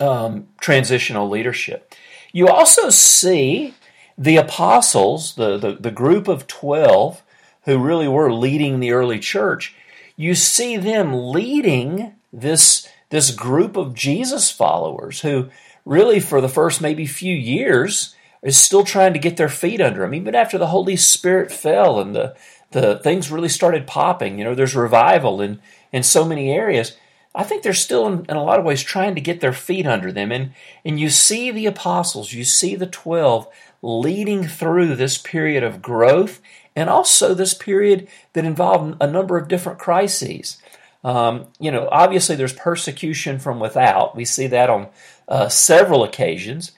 um, 0.00 0.48
transitional 0.60 1.28
leadership. 1.28 1.94
You 2.32 2.48
also 2.48 2.90
see 2.90 3.74
the 4.16 4.36
apostles, 4.36 5.34
the, 5.34 5.58
the, 5.58 5.72
the 5.72 5.90
group 5.90 6.28
of 6.28 6.46
12 6.46 7.22
who 7.64 7.78
really 7.78 8.08
were 8.08 8.32
leading 8.32 8.80
the 8.80 8.92
early 8.92 9.18
church, 9.18 9.74
you 10.16 10.34
see 10.34 10.76
them 10.76 11.30
leading 11.30 12.14
this, 12.32 12.88
this 13.10 13.30
group 13.30 13.76
of 13.76 13.94
Jesus 13.94 14.50
followers 14.50 15.20
who 15.20 15.50
really 15.84 16.20
for 16.20 16.40
the 16.40 16.48
first 16.48 16.80
maybe 16.80 17.06
few 17.06 17.34
years 17.34 18.14
is 18.42 18.56
still 18.56 18.84
trying 18.84 19.12
to 19.12 19.18
get 19.18 19.36
their 19.36 19.48
feet 19.48 19.80
under 19.80 20.00
them. 20.00 20.14
Even 20.14 20.34
after 20.34 20.58
the 20.58 20.68
Holy 20.68 20.96
Spirit 20.96 21.52
fell 21.52 22.00
and 22.00 22.14
the, 22.14 22.36
the 22.72 22.98
things 22.98 23.30
really 23.30 23.48
started 23.48 23.86
popping, 23.86 24.38
you 24.38 24.44
know, 24.44 24.54
there's 24.54 24.74
revival 24.74 25.40
in, 25.40 25.60
in 25.92 26.02
so 26.02 26.24
many 26.24 26.50
areas. 26.50 26.96
I 27.34 27.44
think 27.44 27.62
they're 27.62 27.72
still 27.72 28.06
in, 28.06 28.26
in, 28.28 28.36
a 28.36 28.42
lot 28.42 28.58
of 28.58 28.64
ways 28.64 28.82
trying 28.82 29.14
to 29.14 29.20
get 29.20 29.40
their 29.40 29.52
feet 29.52 29.86
under 29.86 30.12
them. 30.12 30.32
And, 30.32 30.52
and 30.84 30.98
you 30.98 31.08
see 31.08 31.50
the 31.50 31.66
apostles, 31.66 32.32
you 32.32 32.44
see 32.44 32.74
the 32.74 32.86
12 32.86 33.46
leading 33.80 34.46
through 34.46 34.96
this 34.96 35.18
period 35.18 35.62
of 35.62 35.82
growth 35.82 36.40
and 36.74 36.88
also 36.88 37.34
this 37.34 37.54
period 37.54 38.08
that 38.32 38.44
involved 38.44 38.96
a 39.00 39.06
number 39.06 39.36
of 39.36 39.48
different 39.48 39.78
crises. 39.78 40.58
Um, 41.04 41.46
you 41.58 41.70
know, 41.70 41.88
obviously 41.90 42.36
there's 42.36 42.52
persecution 42.52 43.38
from 43.38 43.58
without. 43.60 44.14
We 44.14 44.24
see 44.24 44.46
that 44.48 44.70
on 44.70 44.88
uh, 45.28 45.48
several 45.48 46.04
occasions. 46.04 46.72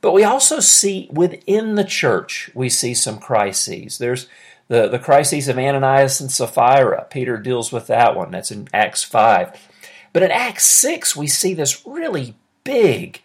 But 0.00 0.12
we 0.12 0.24
also 0.24 0.60
see 0.60 1.08
within 1.12 1.74
the 1.74 1.84
church, 1.84 2.50
we 2.54 2.68
see 2.68 2.94
some 2.94 3.18
crises. 3.18 3.98
There's 3.98 4.28
the, 4.68 4.88
the 4.88 4.98
crises 4.98 5.48
of 5.48 5.58
Ananias 5.58 6.20
and 6.20 6.30
Sapphira. 6.30 7.06
Peter 7.10 7.36
deals 7.36 7.72
with 7.72 7.88
that 7.88 8.14
one. 8.14 8.30
That's 8.30 8.50
in 8.50 8.68
Acts 8.72 9.02
5. 9.02 9.68
But 10.12 10.22
in 10.22 10.30
Acts 10.30 10.64
6, 10.66 11.16
we 11.16 11.26
see 11.26 11.54
this 11.54 11.84
really 11.86 12.34
big 12.64 13.22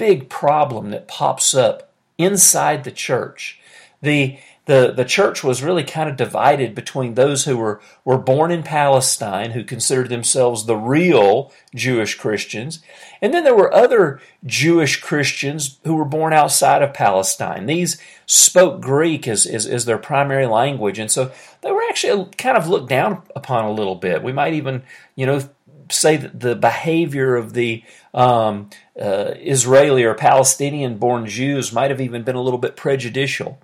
big 0.00 0.30
problem 0.30 0.92
that 0.92 1.06
pops 1.06 1.52
up 1.52 1.92
inside 2.16 2.84
the 2.84 2.90
church. 2.90 3.60
The 4.00 4.38
the, 4.70 4.92
the 4.92 5.04
church 5.04 5.42
was 5.42 5.64
really 5.64 5.82
kind 5.82 6.08
of 6.08 6.16
divided 6.16 6.76
between 6.76 7.14
those 7.14 7.44
who 7.44 7.56
were, 7.56 7.80
were 8.04 8.16
born 8.16 8.52
in 8.52 8.62
Palestine, 8.62 9.50
who 9.50 9.64
considered 9.64 10.10
themselves 10.10 10.64
the 10.64 10.76
real 10.76 11.52
Jewish 11.74 12.14
Christians, 12.14 12.80
and 13.20 13.34
then 13.34 13.42
there 13.42 13.56
were 13.56 13.74
other 13.74 14.20
Jewish 14.46 15.00
Christians 15.00 15.80
who 15.82 15.96
were 15.96 16.04
born 16.04 16.32
outside 16.32 16.82
of 16.82 16.94
Palestine. 16.94 17.66
These 17.66 18.00
spoke 18.26 18.80
Greek 18.80 19.26
as, 19.26 19.44
as, 19.44 19.66
as 19.66 19.86
their 19.86 19.98
primary 19.98 20.46
language, 20.46 21.00
and 21.00 21.10
so 21.10 21.32
they 21.62 21.72
were 21.72 21.82
actually 21.88 22.30
kind 22.38 22.56
of 22.56 22.68
looked 22.68 22.88
down 22.88 23.24
upon 23.34 23.64
a 23.64 23.72
little 23.72 23.96
bit. 23.96 24.22
We 24.22 24.30
might 24.30 24.54
even, 24.54 24.84
you 25.16 25.26
know, 25.26 25.48
say 25.90 26.16
that 26.16 26.38
the 26.38 26.54
behavior 26.54 27.34
of 27.34 27.54
the 27.54 27.82
um, 28.14 28.70
uh, 29.00 29.32
Israeli 29.34 30.04
or 30.04 30.14
Palestinian 30.14 30.98
born 30.98 31.26
Jews 31.26 31.72
might 31.72 31.90
have 31.90 32.00
even 32.00 32.22
been 32.22 32.36
a 32.36 32.42
little 32.42 32.60
bit 32.60 32.76
prejudicial. 32.76 33.58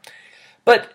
But 0.65 0.93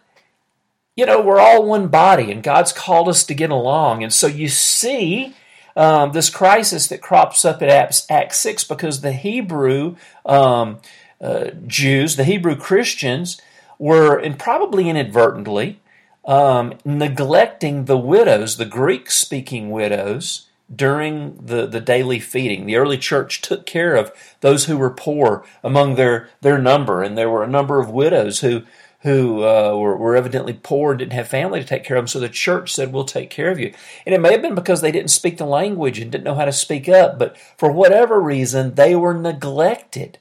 you 0.95 1.05
know, 1.05 1.21
we're 1.21 1.39
all 1.39 1.65
one 1.65 1.87
body 1.87 2.31
and 2.31 2.43
God's 2.43 2.73
called 2.73 3.07
us 3.07 3.23
to 3.25 3.33
get 3.33 3.49
along. 3.49 4.03
And 4.03 4.13
so 4.13 4.27
you 4.27 4.49
see 4.49 5.33
um, 5.75 6.11
this 6.11 6.29
crisis 6.29 6.87
that 6.87 7.01
crops 7.01 7.45
up 7.45 7.61
at 7.61 7.69
Acts, 7.69 8.05
Acts 8.09 8.39
6 8.39 8.65
because 8.65 9.01
the 9.01 9.13
Hebrew 9.13 9.95
um, 10.25 10.79
uh, 11.21 11.51
Jews, 11.67 12.15
the 12.15 12.23
Hebrew 12.23 12.55
Christians, 12.55 13.39
were, 13.77 14.17
and 14.17 14.37
probably 14.37 14.89
inadvertently, 14.89 15.79
um, 16.25 16.73
neglecting 16.83 17.85
the 17.85 17.97
widows, 17.97 18.57
the 18.57 18.65
Greek 18.65 19.09
speaking 19.09 19.71
widows, 19.71 20.47
during 20.73 21.35
the, 21.35 21.67
the 21.67 21.81
daily 21.81 22.19
feeding. 22.19 22.65
The 22.65 22.77
early 22.77 22.97
church 22.97 23.41
took 23.41 23.65
care 23.65 23.95
of 23.95 24.11
those 24.39 24.65
who 24.65 24.77
were 24.77 24.89
poor 24.89 25.43
among 25.63 25.95
their, 25.95 26.29
their 26.41 26.57
number, 26.57 27.01
and 27.01 27.17
there 27.17 27.29
were 27.29 27.43
a 27.43 27.47
number 27.47 27.79
of 27.79 27.89
widows 27.89 28.39
who 28.39 28.63
who 29.01 29.43
uh, 29.43 29.75
were, 29.75 29.97
were 29.97 30.15
evidently 30.15 30.53
poor 30.53 30.91
and 30.91 30.99
didn't 30.99 31.13
have 31.13 31.27
family 31.27 31.59
to 31.59 31.65
take 31.65 31.83
care 31.83 31.97
of 31.97 32.01
them. 32.01 32.07
So 32.07 32.19
the 32.19 32.29
church 32.29 32.73
said, 32.73 32.93
We'll 32.93 33.03
take 33.03 33.29
care 33.29 33.49
of 33.49 33.59
you. 33.59 33.73
And 34.05 34.13
it 34.13 34.21
may 34.21 34.31
have 34.31 34.41
been 34.41 34.55
because 34.55 34.81
they 34.81 34.91
didn't 34.91 35.09
speak 35.09 35.37
the 35.37 35.45
language 35.45 35.99
and 35.99 36.11
didn't 36.11 36.23
know 36.23 36.35
how 36.35 36.45
to 36.45 36.53
speak 36.53 36.87
up, 36.87 37.17
but 37.17 37.37
for 37.57 37.71
whatever 37.71 38.21
reason, 38.21 38.75
they 38.75 38.95
were 38.95 39.13
neglected. 39.13 40.19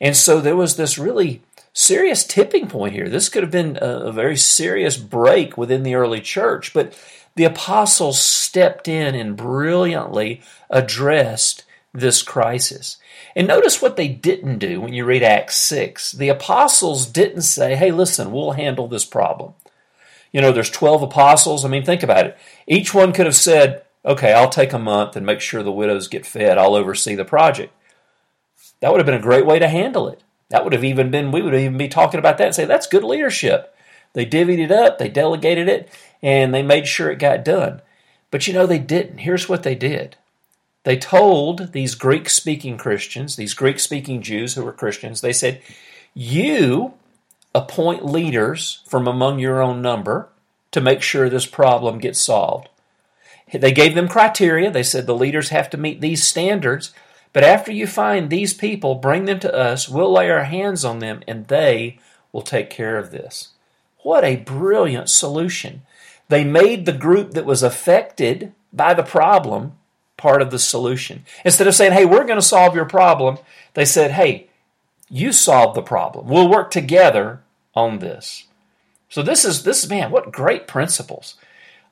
And 0.00 0.16
so 0.16 0.40
there 0.40 0.56
was 0.56 0.76
this 0.76 0.98
really 0.98 1.42
serious 1.72 2.24
tipping 2.24 2.68
point 2.68 2.92
here. 2.92 3.08
This 3.08 3.28
could 3.28 3.42
have 3.42 3.52
been 3.52 3.78
a, 3.80 4.06
a 4.06 4.12
very 4.12 4.36
serious 4.36 4.96
break 4.96 5.56
within 5.56 5.82
the 5.82 5.94
early 5.94 6.20
church, 6.20 6.74
but 6.74 6.98
the 7.34 7.44
apostles 7.44 8.20
stepped 8.20 8.88
in 8.88 9.14
and 9.14 9.36
brilliantly 9.36 10.42
addressed 10.68 11.64
this 11.92 12.22
crisis. 12.22 12.98
And 13.34 13.48
notice 13.48 13.80
what 13.80 13.96
they 13.96 14.08
didn't 14.08 14.58
do 14.58 14.80
when 14.80 14.92
you 14.92 15.04
read 15.04 15.22
Acts 15.22 15.56
6. 15.56 16.12
The 16.12 16.28
apostles 16.28 17.06
didn't 17.06 17.42
say, 17.42 17.76
hey, 17.76 17.90
listen, 17.90 18.32
we'll 18.32 18.52
handle 18.52 18.88
this 18.88 19.04
problem. 19.04 19.54
You 20.32 20.40
know, 20.40 20.52
there's 20.52 20.70
12 20.70 21.02
apostles. 21.02 21.64
I 21.64 21.68
mean, 21.68 21.84
think 21.84 22.02
about 22.02 22.26
it. 22.26 22.38
Each 22.66 22.92
one 22.92 23.12
could 23.12 23.26
have 23.26 23.34
said, 23.34 23.84
okay, 24.04 24.32
I'll 24.32 24.50
take 24.50 24.72
a 24.72 24.78
month 24.78 25.16
and 25.16 25.24
make 25.24 25.40
sure 25.40 25.62
the 25.62 25.72
widows 25.72 26.08
get 26.08 26.26
fed. 26.26 26.58
I'll 26.58 26.74
oversee 26.74 27.14
the 27.14 27.24
project. 27.24 27.72
That 28.80 28.90
would 28.90 28.98
have 28.98 29.06
been 29.06 29.14
a 29.14 29.20
great 29.20 29.46
way 29.46 29.58
to 29.58 29.68
handle 29.68 30.08
it. 30.08 30.22
That 30.50 30.64
would 30.64 30.72
have 30.72 30.84
even 30.84 31.10
been, 31.10 31.32
we 31.32 31.42
would 31.42 31.54
even 31.54 31.78
be 31.78 31.88
talking 31.88 32.18
about 32.18 32.38
that 32.38 32.46
and 32.46 32.54
say, 32.54 32.64
that's 32.64 32.86
good 32.86 33.04
leadership. 33.04 33.74
They 34.14 34.24
divvied 34.24 34.58
it 34.58 34.70
up, 34.70 34.98
they 34.98 35.08
delegated 35.08 35.68
it, 35.68 35.90
and 36.22 36.54
they 36.54 36.62
made 36.62 36.86
sure 36.86 37.10
it 37.10 37.18
got 37.18 37.44
done. 37.44 37.82
But 38.30 38.46
you 38.46 38.54
know, 38.54 38.66
they 38.66 38.78
didn't. 38.78 39.18
Here's 39.18 39.48
what 39.48 39.62
they 39.62 39.74
did 39.74 40.16
they 40.84 40.96
told 40.96 41.72
these 41.72 41.94
Greek 41.94 42.30
speaking 42.30 42.78
Christians, 42.78 43.36
these 43.36 43.54
Greek 43.54 43.78
speaking 43.78 44.22
Jews 44.22 44.54
who 44.54 44.64
were 44.64 44.72
Christians, 44.72 45.20
they 45.20 45.32
said, 45.32 45.60
You 46.14 46.94
appoint 47.54 48.04
leaders 48.04 48.82
from 48.86 49.06
among 49.06 49.38
your 49.38 49.60
own 49.60 49.82
number 49.82 50.28
to 50.70 50.80
make 50.80 51.02
sure 51.02 51.28
this 51.28 51.46
problem 51.46 51.98
gets 51.98 52.20
solved. 52.20 52.68
They 53.52 53.72
gave 53.72 53.94
them 53.94 54.08
criteria. 54.08 54.70
They 54.70 54.82
said 54.82 55.06
the 55.06 55.14
leaders 55.14 55.48
have 55.48 55.70
to 55.70 55.78
meet 55.78 56.00
these 56.00 56.22
standards. 56.22 56.92
But 57.32 57.44
after 57.44 57.72
you 57.72 57.86
find 57.86 58.28
these 58.28 58.54
people, 58.54 58.94
bring 58.94 59.24
them 59.24 59.40
to 59.40 59.54
us. 59.54 59.88
We'll 59.88 60.12
lay 60.12 60.30
our 60.30 60.44
hands 60.44 60.84
on 60.84 60.98
them 60.98 61.22
and 61.26 61.46
they 61.46 61.98
will 62.32 62.42
take 62.42 62.70
care 62.70 62.98
of 62.98 63.10
this. 63.10 63.48
What 64.02 64.24
a 64.24 64.36
brilliant 64.36 65.08
solution. 65.08 65.82
They 66.28 66.44
made 66.44 66.84
the 66.84 66.92
group 66.92 67.32
that 67.32 67.46
was 67.46 67.62
affected 67.62 68.52
by 68.72 68.94
the 68.94 69.02
problem 69.02 69.72
part 70.18 70.42
of 70.42 70.50
the 70.50 70.58
solution. 70.58 71.24
Instead 71.46 71.66
of 71.66 71.74
saying, 71.74 71.92
hey, 71.92 72.04
we're 72.04 72.24
going 72.24 72.38
to 72.38 72.42
solve 72.42 72.74
your 72.74 72.84
problem, 72.84 73.38
they 73.72 73.86
said, 73.86 74.10
hey, 74.10 74.48
you 75.08 75.32
solve 75.32 75.74
the 75.74 75.82
problem. 75.82 76.28
We'll 76.28 76.50
work 76.50 76.70
together 76.70 77.40
on 77.74 78.00
this. 78.00 78.44
So 79.08 79.22
this 79.22 79.46
is 79.46 79.62
this 79.62 79.88
man, 79.88 80.10
what 80.10 80.30
great 80.30 80.66
principles. 80.66 81.36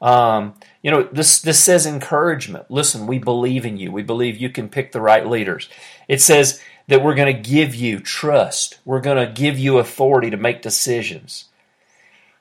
Um, 0.02 0.54
you 0.82 0.90
know, 0.90 1.08
this 1.10 1.40
this 1.40 1.62
says 1.62 1.86
encouragement. 1.86 2.70
Listen, 2.70 3.06
we 3.06 3.18
believe 3.18 3.64
in 3.64 3.78
you. 3.78 3.90
We 3.90 4.02
believe 4.02 4.36
you 4.36 4.50
can 4.50 4.68
pick 4.68 4.92
the 4.92 5.00
right 5.00 5.26
leaders. 5.26 5.70
It 6.06 6.20
says 6.20 6.60
that 6.88 7.02
we're 7.02 7.14
going 7.14 7.34
to 7.34 7.50
give 7.50 7.74
you 7.74 8.00
trust. 8.00 8.78
We're 8.84 9.00
going 9.00 9.26
to 9.26 9.32
give 9.32 9.58
you 9.58 9.78
authority 9.78 10.28
to 10.30 10.36
make 10.36 10.60
decisions. 10.60 11.46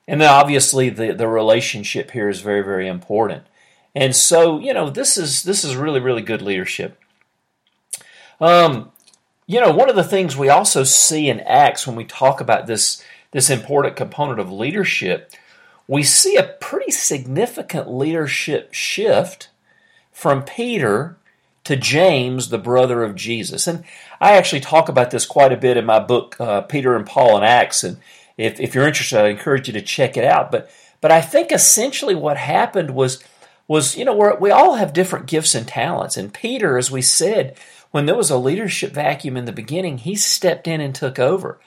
And 0.08 0.22
then 0.22 0.30
obviously 0.30 0.90
the, 0.90 1.14
the 1.14 1.28
relationship 1.28 2.12
here 2.12 2.30
is 2.30 2.42
very, 2.42 2.62
very 2.62 2.88
important. 2.88 3.44
And 3.96 4.16
so, 4.16 4.60
you 4.60 4.74
know, 4.74 4.90
this 4.90 5.18
is 5.18 5.44
this 5.44 5.64
is 5.64 5.76
really 5.76 6.00
really 6.00 6.22
good 6.22 6.42
leadership. 6.42 7.00
Um, 8.42 8.92
you 9.48 9.62
know, 9.62 9.72
one 9.72 9.90
of 9.90 9.96
the 9.96 10.04
things 10.04 10.36
we 10.36 10.50
also 10.50 10.84
see 10.84 11.30
in 11.30 11.40
Acts 11.40 11.88
when 11.88 11.96
we 11.96 12.04
talk 12.04 12.42
about 12.42 12.68
this 12.68 13.02
this 13.32 13.50
important 13.50 13.96
component 13.96 14.40
of 14.40 14.52
leadership, 14.52 15.32
we 15.88 16.04
see 16.04 16.36
a 16.36 16.44
pretty 16.44 16.92
significant 16.92 17.90
leadership 17.90 18.74
shift 18.74 19.50
from 20.12 20.44
Peter 20.44 21.18
to 21.66 21.76
James, 21.76 22.50
the 22.50 22.58
brother 22.58 23.04
of 23.04 23.16
Jesus. 23.16 23.68
And 23.68 23.84
I 24.22 24.38
actually 24.38 24.62
talk 24.62 24.88
about 24.88 25.12
this 25.12 25.26
quite 25.26 25.52
a 25.52 25.58
bit 25.58 25.78
in 25.78 25.86
my 25.86 26.00
book, 26.00 26.40
uh, 26.40 26.62
Peter 26.62 26.96
and 26.96 27.06
Paul 27.06 27.36
and 27.36 27.46
Acts. 27.46 27.84
And 27.84 27.98
if, 28.38 28.60
if 28.60 28.74
you're 28.74 28.88
interested, 28.88 29.20
I 29.20 29.28
encourage 29.30 29.68
you 29.68 29.74
to 29.74 29.82
check 29.82 30.16
it 30.16 30.24
out. 30.24 30.52
But 30.52 30.70
but 31.02 31.12
I 31.12 31.22
think 31.22 31.52
essentially 31.52 32.16
what 32.16 32.38
happened 32.38 32.92
was 32.92 33.24
was, 33.68 33.98
you 33.98 34.06
know, 34.06 34.16
we 34.16 34.28
we 34.40 34.52
all 34.52 34.76
have 34.76 34.94
different 34.94 35.28
gifts 35.28 35.56
and 35.56 35.68
talents. 35.68 36.18
And 36.18 36.34
Peter, 36.34 36.78
as 36.78 36.92
we 36.92 37.02
said, 37.02 37.58
when 37.92 38.06
there 38.06 38.16
was 38.16 38.30
a 38.30 38.38
leadership 38.38 38.92
vacuum 38.92 39.38
in 39.38 39.46
the 39.46 39.52
beginning, 39.52 40.00
he 40.00 40.16
stepped 40.16 40.68
in 40.68 40.82
and 40.82 40.94
took 40.94 41.18
over. 41.20 41.60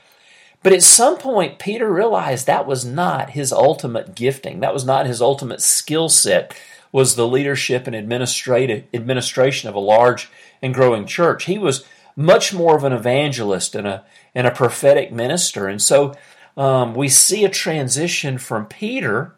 But 0.62 0.72
at 0.72 0.82
some 0.82 1.18
point, 1.18 1.58
Peter 1.58 1.90
realized 1.90 2.46
that 2.46 2.66
was 2.66 2.84
not 2.84 3.30
his 3.30 3.52
ultimate 3.52 4.14
gifting. 4.14 4.60
That 4.60 4.74
was 4.74 4.84
not 4.84 5.06
his 5.06 5.22
ultimate 5.22 5.62
skill 5.62 6.08
set, 6.08 6.54
was 6.90 7.14
the 7.14 7.26
leadership 7.26 7.86
and 7.86 7.94
administrative 7.94 8.84
administration 8.92 9.68
of 9.68 9.74
a 9.74 9.80
large 9.80 10.28
and 10.60 10.74
growing 10.74 11.06
church. 11.06 11.44
He 11.44 11.58
was 11.58 11.84
much 12.16 12.52
more 12.52 12.76
of 12.76 12.82
an 12.82 12.92
evangelist 12.92 13.76
and 13.76 13.86
a, 13.86 14.04
and 14.34 14.46
a 14.46 14.50
prophetic 14.50 15.12
minister. 15.12 15.68
And 15.68 15.80
so 15.80 16.14
um, 16.56 16.94
we 16.94 17.08
see 17.08 17.44
a 17.44 17.48
transition 17.48 18.36
from 18.36 18.66
Peter 18.66 19.34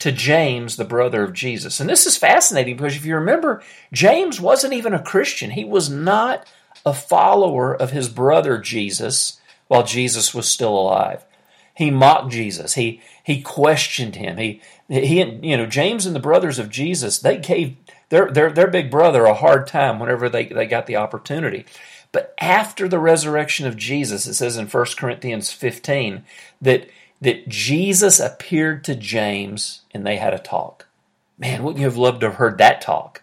to 0.00 0.12
James, 0.12 0.76
the 0.76 0.84
brother 0.84 1.22
of 1.22 1.32
Jesus. 1.32 1.80
And 1.80 1.88
this 1.88 2.06
is 2.06 2.16
fascinating 2.16 2.76
because 2.76 2.96
if 2.96 3.04
you 3.04 3.14
remember, 3.14 3.62
James 3.92 4.40
wasn't 4.40 4.74
even 4.74 4.92
a 4.92 5.02
Christian. 5.02 5.50
He 5.50 5.64
was 5.64 5.88
not 5.88 6.46
a 6.84 6.92
follower 6.92 7.74
of 7.74 7.90
his 7.90 8.08
brother 8.08 8.58
Jesus 8.58 9.40
while 9.68 9.82
Jesus 9.82 10.34
was 10.34 10.48
still 10.48 10.76
alive. 10.76 11.24
He 11.74 11.90
mocked 11.90 12.30
Jesus. 12.30 12.74
He 12.74 13.02
he 13.24 13.42
questioned 13.42 14.16
him. 14.16 14.36
He 14.36 14.60
he 14.88 15.22
you 15.42 15.56
know 15.56 15.66
James 15.66 16.06
and 16.06 16.14
the 16.14 16.20
brothers 16.20 16.58
of 16.58 16.70
Jesus 16.70 17.18
they 17.18 17.38
gave 17.38 17.76
their 18.10 18.30
their 18.30 18.50
their 18.50 18.68
big 18.68 18.90
brother 18.90 19.24
a 19.24 19.34
hard 19.34 19.66
time 19.66 19.98
whenever 19.98 20.28
they 20.28 20.46
they 20.46 20.66
got 20.66 20.86
the 20.86 20.96
opportunity. 20.96 21.64
But 22.12 22.32
after 22.38 22.86
the 22.86 23.00
resurrection 23.00 23.66
of 23.66 23.76
Jesus, 23.76 24.26
it 24.26 24.34
says 24.34 24.56
in 24.56 24.68
1 24.68 24.86
Corinthians 24.96 25.50
15 25.50 26.24
that 26.62 26.88
that 27.20 27.48
Jesus 27.48 28.20
appeared 28.20 28.84
to 28.84 28.94
James 28.94 29.82
and 29.92 30.06
they 30.06 30.16
had 30.16 30.34
a 30.34 30.38
talk. 30.38 30.86
Man, 31.38 31.62
wouldn't 31.62 31.80
you 31.80 31.86
have 31.86 31.96
loved 31.96 32.20
to 32.20 32.28
have 32.28 32.36
heard 32.36 32.58
that 32.58 32.80
talk? 32.80 33.22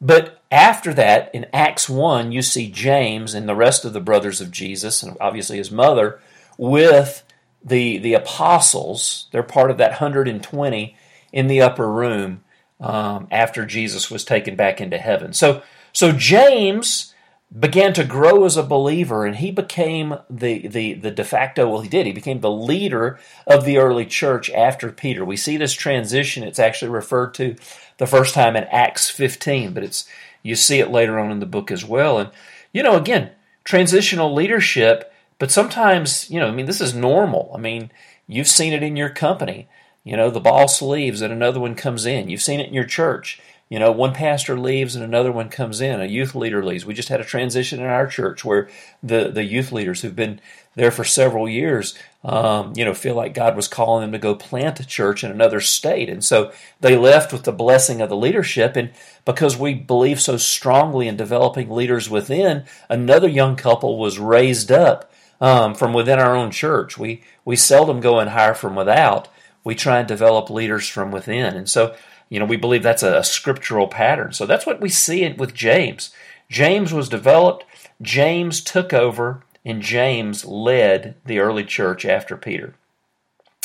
But 0.00 0.42
after 0.50 0.92
that, 0.94 1.32
in 1.34 1.46
Acts 1.52 1.88
1, 1.88 2.32
you 2.32 2.42
see 2.42 2.70
James 2.70 3.34
and 3.34 3.48
the 3.48 3.54
rest 3.54 3.84
of 3.84 3.92
the 3.92 4.00
brothers 4.00 4.40
of 4.40 4.50
Jesus, 4.50 5.02
and 5.02 5.16
obviously 5.20 5.58
his 5.58 5.70
mother, 5.70 6.20
with 6.58 7.22
the, 7.64 7.98
the 7.98 8.14
apostles. 8.14 9.28
They're 9.30 9.42
part 9.42 9.70
of 9.70 9.78
that 9.78 9.92
120 9.92 10.96
in 11.32 11.46
the 11.46 11.60
upper 11.62 11.90
room 11.90 12.42
um, 12.80 13.28
after 13.30 13.64
Jesus 13.64 14.10
was 14.10 14.24
taken 14.24 14.56
back 14.56 14.80
into 14.80 14.98
heaven. 14.98 15.32
So, 15.32 15.62
so 15.92 16.12
James 16.12 17.11
began 17.58 17.92
to 17.92 18.04
grow 18.04 18.44
as 18.44 18.56
a 18.56 18.62
believer 18.62 19.26
and 19.26 19.36
he 19.36 19.50
became 19.50 20.14
the, 20.30 20.66
the, 20.66 20.94
the 20.94 21.10
de 21.10 21.24
facto, 21.24 21.68
well, 21.68 21.82
he 21.82 21.88
did, 21.88 22.06
he 22.06 22.12
became 22.12 22.40
the 22.40 22.50
leader 22.50 23.18
of 23.46 23.64
the 23.64 23.76
early 23.76 24.06
church 24.06 24.50
after 24.50 24.90
Peter. 24.90 25.24
We 25.24 25.36
see 25.36 25.56
this 25.56 25.74
transition, 25.74 26.44
it's 26.44 26.58
actually 26.58 26.90
referred 26.90 27.34
to 27.34 27.56
the 27.98 28.06
first 28.06 28.34
time 28.34 28.56
in 28.56 28.64
Acts 28.64 29.10
15, 29.10 29.74
but 29.74 29.84
it's, 29.84 30.08
you 30.42 30.56
see 30.56 30.80
it 30.80 30.90
later 30.90 31.18
on 31.18 31.30
in 31.30 31.40
the 31.40 31.46
book 31.46 31.70
as 31.70 31.84
well. 31.84 32.18
And, 32.18 32.30
you 32.72 32.82
know, 32.82 32.96
again, 32.96 33.32
transitional 33.64 34.32
leadership, 34.32 35.12
but 35.38 35.50
sometimes, 35.50 36.30
you 36.30 36.40
know, 36.40 36.48
I 36.48 36.52
mean, 36.52 36.66
this 36.66 36.80
is 36.80 36.94
normal. 36.94 37.52
I 37.54 37.58
mean, 37.58 37.90
you've 38.26 38.48
seen 38.48 38.72
it 38.72 38.82
in 38.82 38.96
your 38.96 39.10
company. 39.10 39.68
You 40.04 40.16
know, 40.16 40.30
the 40.30 40.40
boss 40.40 40.80
leaves 40.80 41.20
and 41.20 41.32
another 41.32 41.60
one 41.60 41.74
comes 41.74 42.06
in. 42.06 42.28
You've 42.28 42.42
seen 42.42 42.60
it 42.60 42.68
in 42.68 42.74
your 42.74 42.84
church. 42.84 43.40
You 43.72 43.78
know, 43.78 43.90
one 43.90 44.12
pastor 44.12 44.60
leaves 44.60 44.96
and 44.96 45.02
another 45.02 45.32
one 45.32 45.48
comes 45.48 45.80
in. 45.80 45.98
A 45.98 46.04
youth 46.04 46.34
leader 46.34 46.62
leaves. 46.62 46.84
We 46.84 46.92
just 46.92 47.08
had 47.08 47.22
a 47.22 47.24
transition 47.24 47.80
in 47.80 47.86
our 47.86 48.06
church 48.06 48.44
where 48.44 48.68
the, 49.02 49.30
the 49.30 49.44
youth 49.44 49.72
leaders 49.72 50.02
who've 50.02 50.14
been 50.14 50.42
there 50.74 50.90
for 50.90 51.04
several 51.04 51.48
years, 51.48 51.96
um, 52.22 52.74
you 52.76 52.84
know, 52.84 52.92
feel 52.92 53.14
like 53.14 53.32
God 53.32 53.56
was 53.56 53.68
calling 53.68 54.02
them 54.02 54.12
to 54.12 54.18
go 54.18 54.34
plant 54.34 54.78
a 54.80 54.86
church 54.86 55.24
in 55.24 55.30
another 55.30 55.58
state. 55.62 56.10
And 56.10 56.22
so 56.22 56.52
they 56.80 56.98
left 56.98 57.32
with 57.32 57.44
the 57.44 57.50
blessing 57.50 58.02
of 58.02 58.10
the 58.10 58.14
leadership. 58.16 58.76
And 58.76 58.90
because 59.24 59.56
we 59.56 59.72
believe 59.72 60.20
so 60.20 60.36
strongly 60.36 61.08
in 61.08 61.16
developing 61.16 61.70
leaders 61.70 62.10
within, 62.10 62.64
another 62.90 63.26
young 63.26 63.56
couple 63.56 63.96
was 63.96 64.18
raised 64.18 64.70
up 64.70 65.10
um, 65.40 65.74
from 65.74 65.94
within 65.94 66.18
our 66.18 66.36
own 66.36 66.50
church. 66.50 66.98
We, 66.98 67.22
we 67.46 67.56
seldom 67.56 68.00
go 68.00 68.18
and 68.18 68.28
hire 68.28 68.52
from 68.52 68.76
without. 68.76 69.28
We 69.64 69.74
try 69.74 70.00
and 70.00 70.08
develop 70.08 70.50
leaders 70.50 70.88
from 70.88 71.10
within. 71.10 71.56
And 71.56 71.70
so 71.70 71.94
you 72.32 72.38
know, 72.38 72.46
we 72.46 72.56
believe 72.56 72.82
that's 72.82 73.02
a, 73.02 73.18
a 73.18 73.24
scriptural 73.24 73.86
pattern. 73.86 74.32
So 74.32 74.46
that's 74.46 74.64
what 74.64 74.80
we 74.80 74.88
see 74.88 75.22
it 75.22 75.36
with 75.36 75.52
James. 75.52 76.14
James 76.48 76.90
was 76.90 77.10
developed, 77.10 77.66
James 78.00 78.62
took 78.62 78.94
over, 78.94 79.42
and 79.66 79.82
James 79.82 80.46
led 80.46 81.14
the 81.26 81.40
early 81.40 81.62
church 81.62 82.06
after 82.06 82.38
Peter. 82.38 82.74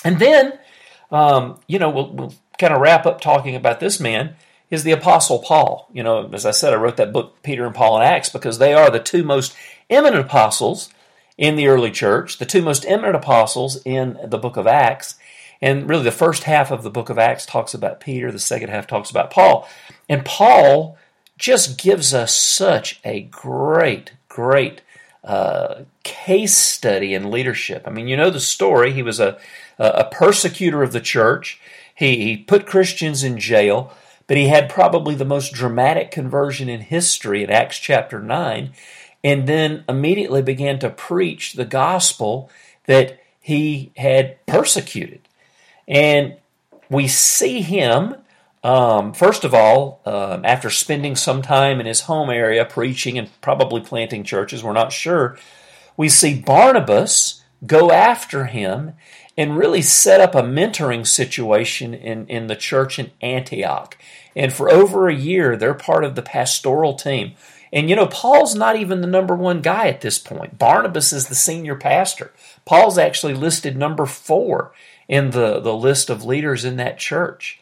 And 0.03 0.19
then, 0.19 0.59
um, 1.11 1.61
you 1.67 1.79
know, 1.79 1.89
we'll, 1.89 2.11
we'll 2.11 2.33
kind 2.59 2.73
of 2.73 2.81
wrap 2.81 3.05
up 3.05 3.21
talking 3.21 3.55
about 3.55 3.79
this 3.79 4.01
man 4.01 4.35
is 4.69 4.83
the 4.83 4.91
Apostle 4.91 5.39
Paul. 5.39 5.87
You 5.93 6.03
know, 6.03 6.29
as 6.33 6.45
I 6.45 6.51
said, 6.51 6.73
I 6.73 6.75
wrote 6.75 6.97
that 6.97 7.13
book, 7.13 7.41
Peter 7.43 7.65
and 7.65 7.73
Paul 7.73 7.95
and 7.95 8.03
Acts, 8.03 8.27
because 8.27 8.57
they 8.57 8.73
are 8.73 8.91
the 8.91 8.99
two 8.99 9.23
most 9.23 9.55
eminent 9.89 10.25
apostles 10.25 10.89
in 11.37 11.55
the 11.55 11.69
early 11.69 11.91
church, 11.91 12.37
the 12.37 12.45
two 12.45 12.61
most 12.61 12.83
eminent 12.85 13.15
apostles 13.15 13.81
in 13.85 14.19
the 14.25 14.37
book 14.37 14.57
of 14.57 14.67
Acts. 14.67 15.15
And 15.61 15.89
really, 15.89 16.03
the 16.03 16.11
first 16.11 16.43
half 16.43 16.71
of 16.71 16.83
the 16.83 16.89
book 16.89 17.09
of 17.09 17.17
Acts 17.17 17.45
talks 17.45 17.73
about 17.73 17.99
Peter, 17.99 18.31
the 18.31 18.39
second 18.39 18.69
half 18.69 18.87
talks 18.87 19.09
about 19.09 19.31
Paul. 19.31 19.67
And 20.07 20.23
Paul 20.23 20.97
just 21.37 21.77
gives 21.77 22.13
us 22.13 22.35
such 22.35 22.99
a 23.03 23.21
great, 23.21 24.13
great 24.29 24.81
uh, 25.23 25.83
case 26.03 26.55
study 26.55 27.13
in 27.13 27.31
leadership. 27.31 27.83
I 27.85 27.89
mean, 27.89 28.07
you 28.07 28.15
know 28.15 28.29
the 28.29 28.39
story. 28.39 28.93
He 28.93 29.03
was 29.03 29.19
a, 29.19 29.37
a 29.77 30.05
persecutor 30.05 30.83
of 30.83 30.93
the 30.93 31.01
church, 31.01 31.59
he, 31.97 32.23
he 32.23 32.37
put 32.37 32.67
Christians 32.67 33.23
in 33.23 33.39
jail, 33.39 33.91
but 34.27 34.37
he 34.37 34.49
had 34.49 34.69
probably 34.69 35.15
the 35.15 35.25
most 35.25 35.51
dramatic 35.51 36.11
conversion 36.11 36.69
in 36.69 36.81
history 36.81 37.43
in 37.43 37.49
Acts 37.49 37.79
chapter 37.79 38.21
9, 38.21 38.71
and 39.23 39.47
then 39.47 39.83
immediately 39.89 40.43
began 40.43 40.77
to 40.79 40.91
preach 40.91 41.53
the 41.53 41.65
gospel 41.65 42.51
that 42.85 43.19
he 43.39 43.91
had 43.97 44.45
persecuted. 44.45 45.26
And 45.87 46.35
we 46.89 47.07
see 47.07 47.61
him, 47.61 48.15
um, 48.63 49.13
first 49.13 49.43
of 49.43 49.53
all, 49.53 50.01
um, 50.05 50.43
after 50.43 50.69
spending 50.69 51.15
some 51.15 51.41
time 51.41 51.79
in 51.79 51.85
his 51.85 52.01
home 52.01 52.29
area 52.29 52.65
preaching 52.65 53.17
and 53.17 53.29
probably 53.41 53.81
planting 53.81 54.23
churches, 54.23 54.63
we're 54.63 54.73
not 54.73 54.91
sure. 54.91 55.37
We 55.95 56.09
see 56.09 56.39
Barnabas 56.39 57.43
go 57.65 57.91
after 57.91 58.45
him 58.45 58.93
and 59.37 59.57
really 59.57 59.81
set 59.81 60.19
up 60.19 60.35
a 60.35 60.41
mentoring 60.41 61.05
situation 61.05 61.93
in, 61.93 62.27
in 62.27 62.47
the 62.47 62.55
church 62.55 62.97
in 62.99 63.11
Antioch. 63.21 63.97
And 64.35 64.51
for 64.51 64.69
over 64.69 65.07
a 65.07 65.15
year, 65.15 65.55
they're 65.55 65.73
part 65.73 66.03
of 66.03 66.15
the 66.15 66.21
pastoral 66.21 66.95
team. 66.95 67.33
And 67.71 67.89
you 67.89 67.95
know, 67.95 68.07
Paul's 68.07 68.55
not 68.55 68.75
even 68.75 69.01
the 69.01 69.07
number 69.07 69.35
one 69.35 69.61
guy 69.61 69.87
at 69.87 70.01
this 70.01 70.17
point. 70.17 70.57
Barnabas 70.57 71.11
is 71.11 71.27
the 71.27 71.35
senior 71.35 71.75
pastor. 71.75 72.31
Paul's 72.65 72.97
actually 72.97 73.33
listed 73.33 73.77
number 73.77 74.05
four 74.05 74.71
in 75.07 75.31
the, 75.31 75.59
the 75.59 75.73
list 75.73 76.09
of 76.09 76.25
leaders 76.25 76.65
in 76.65 76.77
that 76.77 76.97
church. 76.97 77.59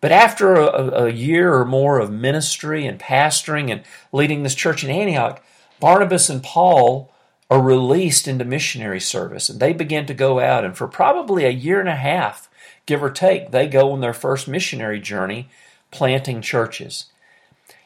But 0.00 0.12
after 0.12 0.54
a, 0.54 1.04
a, 1.04 1.08
year 1.10 1.54
or 1.54 1.64
more 1.64 1.98
of 1.98 2.10
ministry 2.10 2.86
and 2.86 2.98
pastoring 2.98 3.70
and 3.70 3.82
leading 4.12 4.42
this 4.42 4.54
church 4.54 4.82
in 4.82 4.90
Antioch, 4.90 5.42
Barnabas 5.78 6.30
and 6.30 6.42
Paul 6.42 7.12
are 7.50 7.60
released 7.60 8.28
into 8.28 8.44
missionary 8.44 9.00
service 9.00 9.48
and 9.48 9.60
they 9.60 9.72
begin 9.72 10.06
to 10.06 10.14
go 10.14 10.40
out. 10.40 10.64
And 10.64 10.76
for 10.76 10.86
probably 10.86 11.44
a 11.44 11.50
year 11.50 11.80
and 11.80 11.88
a 11.88 11.96
half, 11.96 12.48
give 12.86 13.02
or 13.02 13.10
take, 13.10 13.50
they 13.50 13.66
go 13.66 13.92
on 13.92 14.00
their 14.00 14.14
first 14.14 14.48
missionary 14.48 15.00
journey 15.00 15.48
planting 15.90 16.40
churches. 16.40 17.06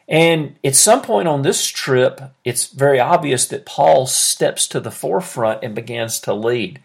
And 0.06 0.56
at 0.62 0.76
some 0.76 1.00
point 1.00 1.28
on 1.28 1.42
this 1.42 1.66
trip, 1.66 2.20
it's 2.44 2.66
very 2.66 3.00
obvious 3.00 3.46
that 3.46 3.64
Paul 3.64 4.06
steps 4.06 4.68
to 4.68 4.80
the 4.80 4.90
forefront 4.90 5.64
and 5.64 5.74
begins 5.74 6.20
to 6.20 6.34
lead. 6.34 6.80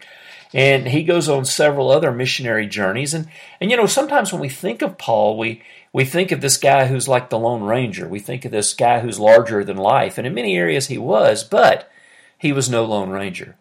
And 0.52 0.88
he 0.88 1.04
goes 1.04 1.28
on 1.28 1.44
several 1.44 1.90
other 1.90 2.10
missionary 2.10 2.66
journeys. 2.66 3.14
And, 3.14 3.28
and 3.60 3.70
you 3.70 3.76
know, 3.76 3.86
sometimes 3.86 4.32
when 4.32 4.40
we 4.40 4.48
think 4.48 4.82
of 4.82 4.98
Paul, 4.98 5.38
we, 5.38 5.62
we 5.92 6.04
think 6.04 6.32
of 6.32 6.40
this 6.40 6.56
guy 6.56 6.86
who's 6.86 7.06
like 7.06 7.30
the 7.30 7.38
Lone 7.38 7.62
Ranger. 7.62 8.08
We 8.08 8.18
think 8.18 8.44
of 8.44 8.50
this 8.50 8.74
guy 8.74 9.00
who's 9.00 9.20
larger 9.20 9.62
than 9.62 9.76
life. 9.76 10.18
And 10.18 10.26
in 10.26 10.34
many 10.34 10.56
areas 10.56 10.88
he 10.88 10.98
was, 10.98 11.44
but 11.44 11.90
he 12.36 12.52
was 12.52 12.68
no 12.68 12.84
Lone 12.84 13.10
Ranger. 13.10 13.56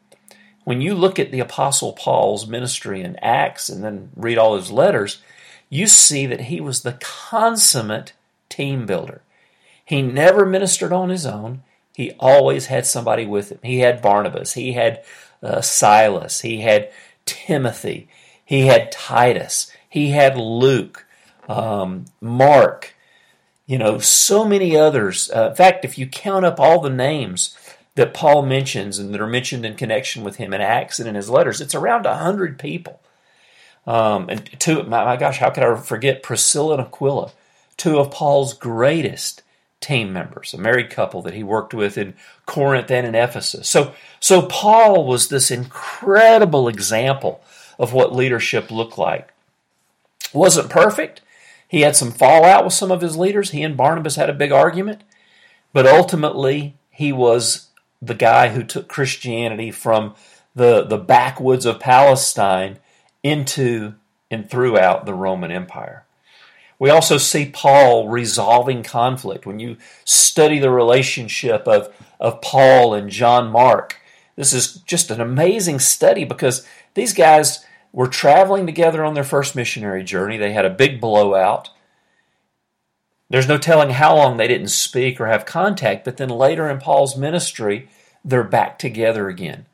When 0.63 0.81
you 0.81 0.95
look 0.95 1.19
at 1.19 1.31
the 1.31 1.39
Apostle 1.39 1.93
Paul's 1.93 2.47
ministry 2.47 3.01
in 3.01 3.17
Acts 3.17 3.69
and 3.69 3.83
then 3.83 4.09
read 4.15 4.37
all 4.37 4.55
his 4.55 4.71
letters, 4.71 5.21
you 5.69 5.87
see 5.87 6.25
that 6.25 6.41
he 6.41 6.59
was 6.59 6.81
the 6.81 6.97
consummate 6.99 8.13
team 8.49 8.85
builder. 8.85 9.21
He 9.85 10.01
never 10.01 10.45
ministered 10.45 10.93
on 10.93 11.09
his 11.09 11.25
own. 11.25 11.63
He 11.95 12.11
always 12.19 12.67
had 12.67 12.85
somebody 12.85 13.25
with 13.25 13.51
him. 13.51 13.59
He 13.63 13.79
had 13.79 14.01
Barnabas. 14.01 14.53
He 14.53 14.73
had 14.73 15.03
uh, 15.41 15.61
Silas, 15.61 16.41
he 16.41 16.61
had 16.61 16.91
Timothy, 17.25 18.07
he 18.43 18.67
had 18.67 18.91
Titus, 18.91 19.71
he 19.89 20.09
had 20.09 20.37
Luke, 20.37 21.05
um, 21.47 22.05
Mark, 22.21 22.95
you 23.65 23.77
know, 23.77 23.99
so 23.99 24.45
many 24.45 24.75
others. 24.75 25.29
Uh, 25.29 25.49
in 25.49 25.55
fact, 25.55 25.85
if 25.85 25.97
you 25.97 26.07
count 26.07 26.45
up 26.45 26.59
all 26.59 26.81
the 26.81 26.89
names 26.89 27.57
that 27.95 28.13
Paul 28.13 28.43
mentions 28.43 28.97
and 28.97 29.13
that 29.13 29.21
are 29.21 29.27
mentioned 29.27 29.65
in 29.65 29.75
connection 29.75 30.23
with 30.23 30.37
him 30.37 30.53
in 30.53 30.61
Acts 30.61 30.99
and 30.99 31.07
in 31.07 31.15
his 31.15 31.29
letters, 31.29 31.61
it's 31.61 31.75
around 31.75 32.05
a 32.05 32.17
hundred 32.17 32.57
people. 32.57 32.99
Um, 33.85 34.29
and 34.29 34.49
two, 34.59 34.83
my, 34.83 35.05
my 35.05 35.17
gosh, 35.17 35.37
how 35.37 35.49
could 35.49 35.63
I 35.63 35.75
forget 35.75 36.23
Priscilla 36.23 36.75
and 36.75 36.81
Aquila, 36.81 37.31
two 37.77 37.97
of 37.99 38.11
Paul's 38.11 38.53
greatest 38.53 39.41
team 39.81 40.11
members, 40.11 40.53
a 40.53 40.57
married 40.57 40.89
couple 40.89 41.21
that 41.21 41.33
he 41.33 41.43
worked 41.43 41.73
with 41.73 41.97
in 41.97 42.13
Corinth 42.45 42.91
and 42.91 43.07
in 43.07 43.15
Ephesus. 43.15 43.67
So, 43.69 43.93
so 44.19 44.41
Paul 44.43 45.05
was 45.05 45.29
this 45.29 45.51
incredible 45.51 46.67
example 46.67 47.41
of 47.77 47.93
what 47.93 48.13
leadership 48.13 48.71
looked 48.71 48.97
like. 48.97 49.33
Wasn't 50.33 50.69
perfect. 50.69 51.21
He 51.67 51.81
had 51.81 51.95
some 51.95 52.11
fallout 52.11 52.65
with 52.65 52.73
some 52.73 52.91
of 52.91 53.01
his 53.01 53.15
leaders. 53.15 53.51
He 53.51 53.63
and 53.63 53.77
Barnabas 53.77 54.15
had 54.15 54.29
a 54.29 54.33
big 54.33 54.51
argument, 54.51 55.03
but 55.71 55.87
ultimately 55.87 56.75
he 56.89 57.13
was 57.13 57.67
the 58.01 58.15
guy 58.15 58.49
who 58.49 58.63
took 58.63 58.87
Christianity 58.87 59.71
from 59.71 60.15
the, 60.55 60.83
the 60.83 60.97
backwoods 60.97 61.65
of 61.65 61.79
Palestine 61.79 62.79
into 63.23 63.93
and 64.31 64.49
throughout 64.49 65.05
the 65.05 65.13
Roman 65.13 65.51
Empire. 65.51 66.05
We 66.79 66.89
also 66.89 67.17
see 67.17 67.45
Paul 67.45 68.07
resolving 68.07 68.83
conflict. 68.83 69.45
When 69.45 69.59
you 69.59 69.77
study 70.05 70.59
the 70.59 70.71
relationship 70.71 71.67
of, 71.67 71.93
of 72.19 72.41
Paul 72.41 72.93
and 72.93 73.09
John 73.09 73.51
Mark, 73.51 73.97
this 74.37 74.53
is 74.53 74.75
just 74.75 75.11
an 75.11 75.19
amazing 75.19 75.79
study 75.79 76.23
because 76.23 76.65
these 76.93 77.13
guys 77.13 77.65
were 77.91 78.07
traveling 78.07 78.65
together 78.65 79.03
on 79.03 79.13
their 79.13 79.25
first 79.25 79.55
missionary 79.55 80.03
journey. 80.03 80.37
They 80.37 80.53
had 80.53 80.65
a 80.65 80.69
big 80.69 81.01
blowout. 81.01 81.69
There's 83.29 83.47
no 83.47 83.57
telling 83.57 83.91
how 83.91 84.15
long 84.15 84.37
they 84.37 84.47
didn't 84.47 84.69
speak 84.69 85.19
or 85.19 85.27
have 85.27 85.45
contact, 85.45 86.05
but 86.05 86.15
then 86.17 86.29
later 86.29 86.69
in 86.69 86.79
Paul's 86.79 87.17
ministry, 87.17 87.89
they're 88.23 88.43
back 88.43 88.79
together 88.79 89.27
again. 89.27 89.65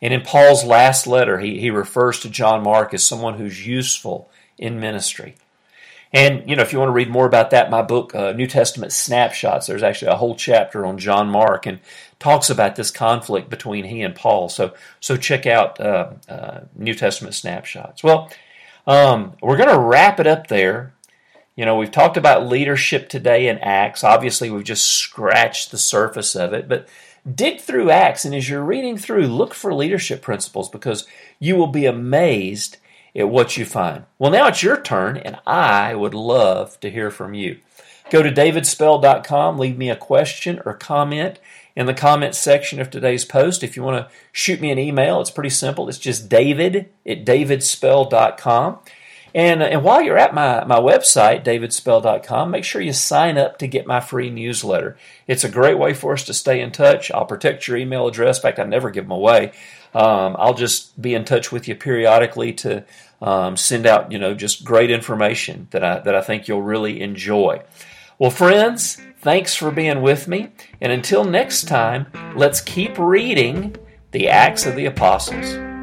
And 0.00 0.14
in 0.14 0.20
Paul's 0.20 0.64
last 0.64 1.06
letter, 1.06 1.40
he, 1.40 1.58
he 1.58 1.70
refers 1.70 2.20
to 2.20 2.30
John 2.30 2.62
Mark 2.62 2.94
as 2.94 3.02
someone 3.02 3.38
who's 3.38 3.66
useful 3.66 4.30
in 4.56 4.78
ministry. 4.78 5.34
And, 6.14 6.48
you 6.48 6.54
know, 6.54 6.62
if 6.62 6.72
you 6.72 6.78
want 6.78 6.90
to 6.90 6.94
read 6.94 7.10
more 7.10 7.26
about 7.26 7.50
that, 7.50 7.70
my 7.70 7.82
book, 7.82 8.14
uh, 8.14 8.30
New 8.30 8.46
Testament 8.46 8.92
Snapshots, 8.92 9.66
there's 9.66 9.82
actually 9.82 10.12
a 10.12 10.16
whole 10.16 10.36
chapter 10.36 10.86
on 10.86 10.96
John 10.96 11.28
Mark 11.28 11.66
and 11.66 11.80
talks 12.20 12.48
about 12.48 12.76
this 12.76 12.92
conflict 12.92 13.50
between 13.50 13.84
he 13.84 14.00
and 14.00 14.14
Paul. 14.14 14.48
So, 14.48 14.74
so 15.00 15.16
check 15.16 15.44
out 15.44 15.80
uh, 15.80 16.10
uh, 16.28 16.60
New 16.76 16.94
Testament 16.94 17.34
Snapshots. 17.34 18.04
Well, 18.04 18.30
um, 18.86 19.32
we're 19.42 19.56
going 19.56 19.74
to 19.74 19.78
wrap 19.78 20.20
it 20.20 20.28
up 20.28 20.46
there. 20.46 20.94
You 21.56 21.64
know, 21.64 21.76
we've 21.76 21.90
talked 21.90 22.16
about 22.16 22.46
leadership 22.46 23.08
today 23.08 23.48
in 23.48 23.58
Acts. 23.58 24.04
Obviously, 24.04 24.50
we've 24.50 24.62
just 24.62 24.86
scratched 24.86 25.72
the 25.72 25.78
surface 25.78 26.36
of 26.36 26.52
it, 26.52 26.68
but 26.68 26.88
dig 27.32 27.60
through 27.60 27.90
Acts, 27.90 28.24
and 28.24 28.36
as 28.36 28.48
you're 28.48 28.62
reading 28.62 28.96
through, 28.96 29.26
look 29.26 29.52
for 29.52 29.74
leadership 29.74 30.22
principles 30.22 30.68
because 30.68 31.08
you 31.40 31.56
will 31.56 31.66
be 31.66 31.86
amazed 31.86 32.76
at 33.14 33.28
what 33.28 33.56
you 33.56 33.64
find. 33.64 34.04
Well, 34.18 34.32
now 34.32 34.48
it's 34.48 34.62
your 34.62 34.80
turn, 34.80 35.16
and 35.16 35.38
I 35.46 35.94
would 35.94 36.14
love 36.14 36.78
to 36.80 36.90
hear 36.90 37.10
from 37.10 37.34
you. 37.34 37.58
Go 38.10 38.22
to 38.22 38.30
davidspell.com, 38.30 39.58
leave 39.58 39.78
me 39.78 39.90
a 39.90 39.96
question 39.96 40.60
or 40.64 40.74
comment, 40.74 41.38
in 41.76 41.86
the 41.86 41.94
comments 41.94 42.38
section 42.38 42.80
of 42.80 42.90
today's 42.90 43.24
post. 43.24 43.64
If 43.64 43.76
you 43.76 43.82
want 43.82 44.06
to 44.06 44.14
shoot 44.32 44.60
me 44.60 44.70
an 44.70 44.78
email, 44.78 45.20
it's 45.20 45.30
pretty 45.30 45.50
simple. 45.50 45.88
It's 45.88 45.98
just 45.98 46.28
david 46.28 46.88
at 47.06 47.24
davidspell.com. 47.24 48.78
And, 49.34 49.64
and 49.64 49.82
while 49.82 50.00
you're 50.00 50.16
at 50.16 50.32
my, 50.32 50.64
my 50.64 50.78
website, 50.78 51.44
davidspell.com, 51.44 52.50
make 52.52 52.62
sure 52.62 52.80
you 52.80 52.92
sign 52.92 53.36
up 53.36 53.58
to 53.58 53.66
get 53.66 53.84
my 53.84 53.98
free 53.98 54.30
newsletter. 54.30 54.96
It's 55.26 55.42
a 55.42 55.48
great 55.48 55.76
way 55.76 55.92
for 55.92 56.12
us 56.12 56.22
to 56.24 56.34
stay 56.34 56.60
in 56.60 56.70
touch. 56.70 57.10
I'll 57.10 57.24
protect 57.24 57.66
your 57.66 57.76
email 57.76 58.06
address. 58.06 58.38
In 58.38 58.42
fact, 58.42 58.60
I 58.60 58.64
never 58.64 58.90
give 58.90 59.04
them 59.04 59.10
away. 59.10 59.52
Um, 59.92 60.36
I'll 60.38 60.54
just 60.54 61.00
be 61.00 61.14
in 61.14 61.24
touch 61.24 61.50
with 61.50 61.66
you 61.66 61.74
periodically 61.74 62.52
to 62.54 62.84
um, 63.20 63.56
send 63.56 63.86
out, 63.86 64.12
you 64.12 64.18
know, 64.18 64.34
just 64.34 64.64
great 64.64 64.90
information 64.90 65.68
that 65.70 65.82
I, 65.84 66.00
that 66.00 66.14
I 66.14 66.20
think 66.20 66.48
you'll 66.48 66.62
really 66.62 67.00
enjoy. 67.00 67.62
Well, 68.18 68.30
friends, 68.30 69.00
thanks 69.20 69.54
for 69.54 69.70
being 69.70 70.02
with 70.02 70.28
me. 70.28 70.50
And 70.80 70.92
until 70.92 71.24
next 71.24 71.66
time, 71.68 72.06
let's 72.36 72.60
keep 72.60 72.98
reading 72.98 73.76
the 74.12 74.28
Acts 74.28 74.66
of 74.66 74.76
the 74.76 74.86
Apostles. 74.86 75.73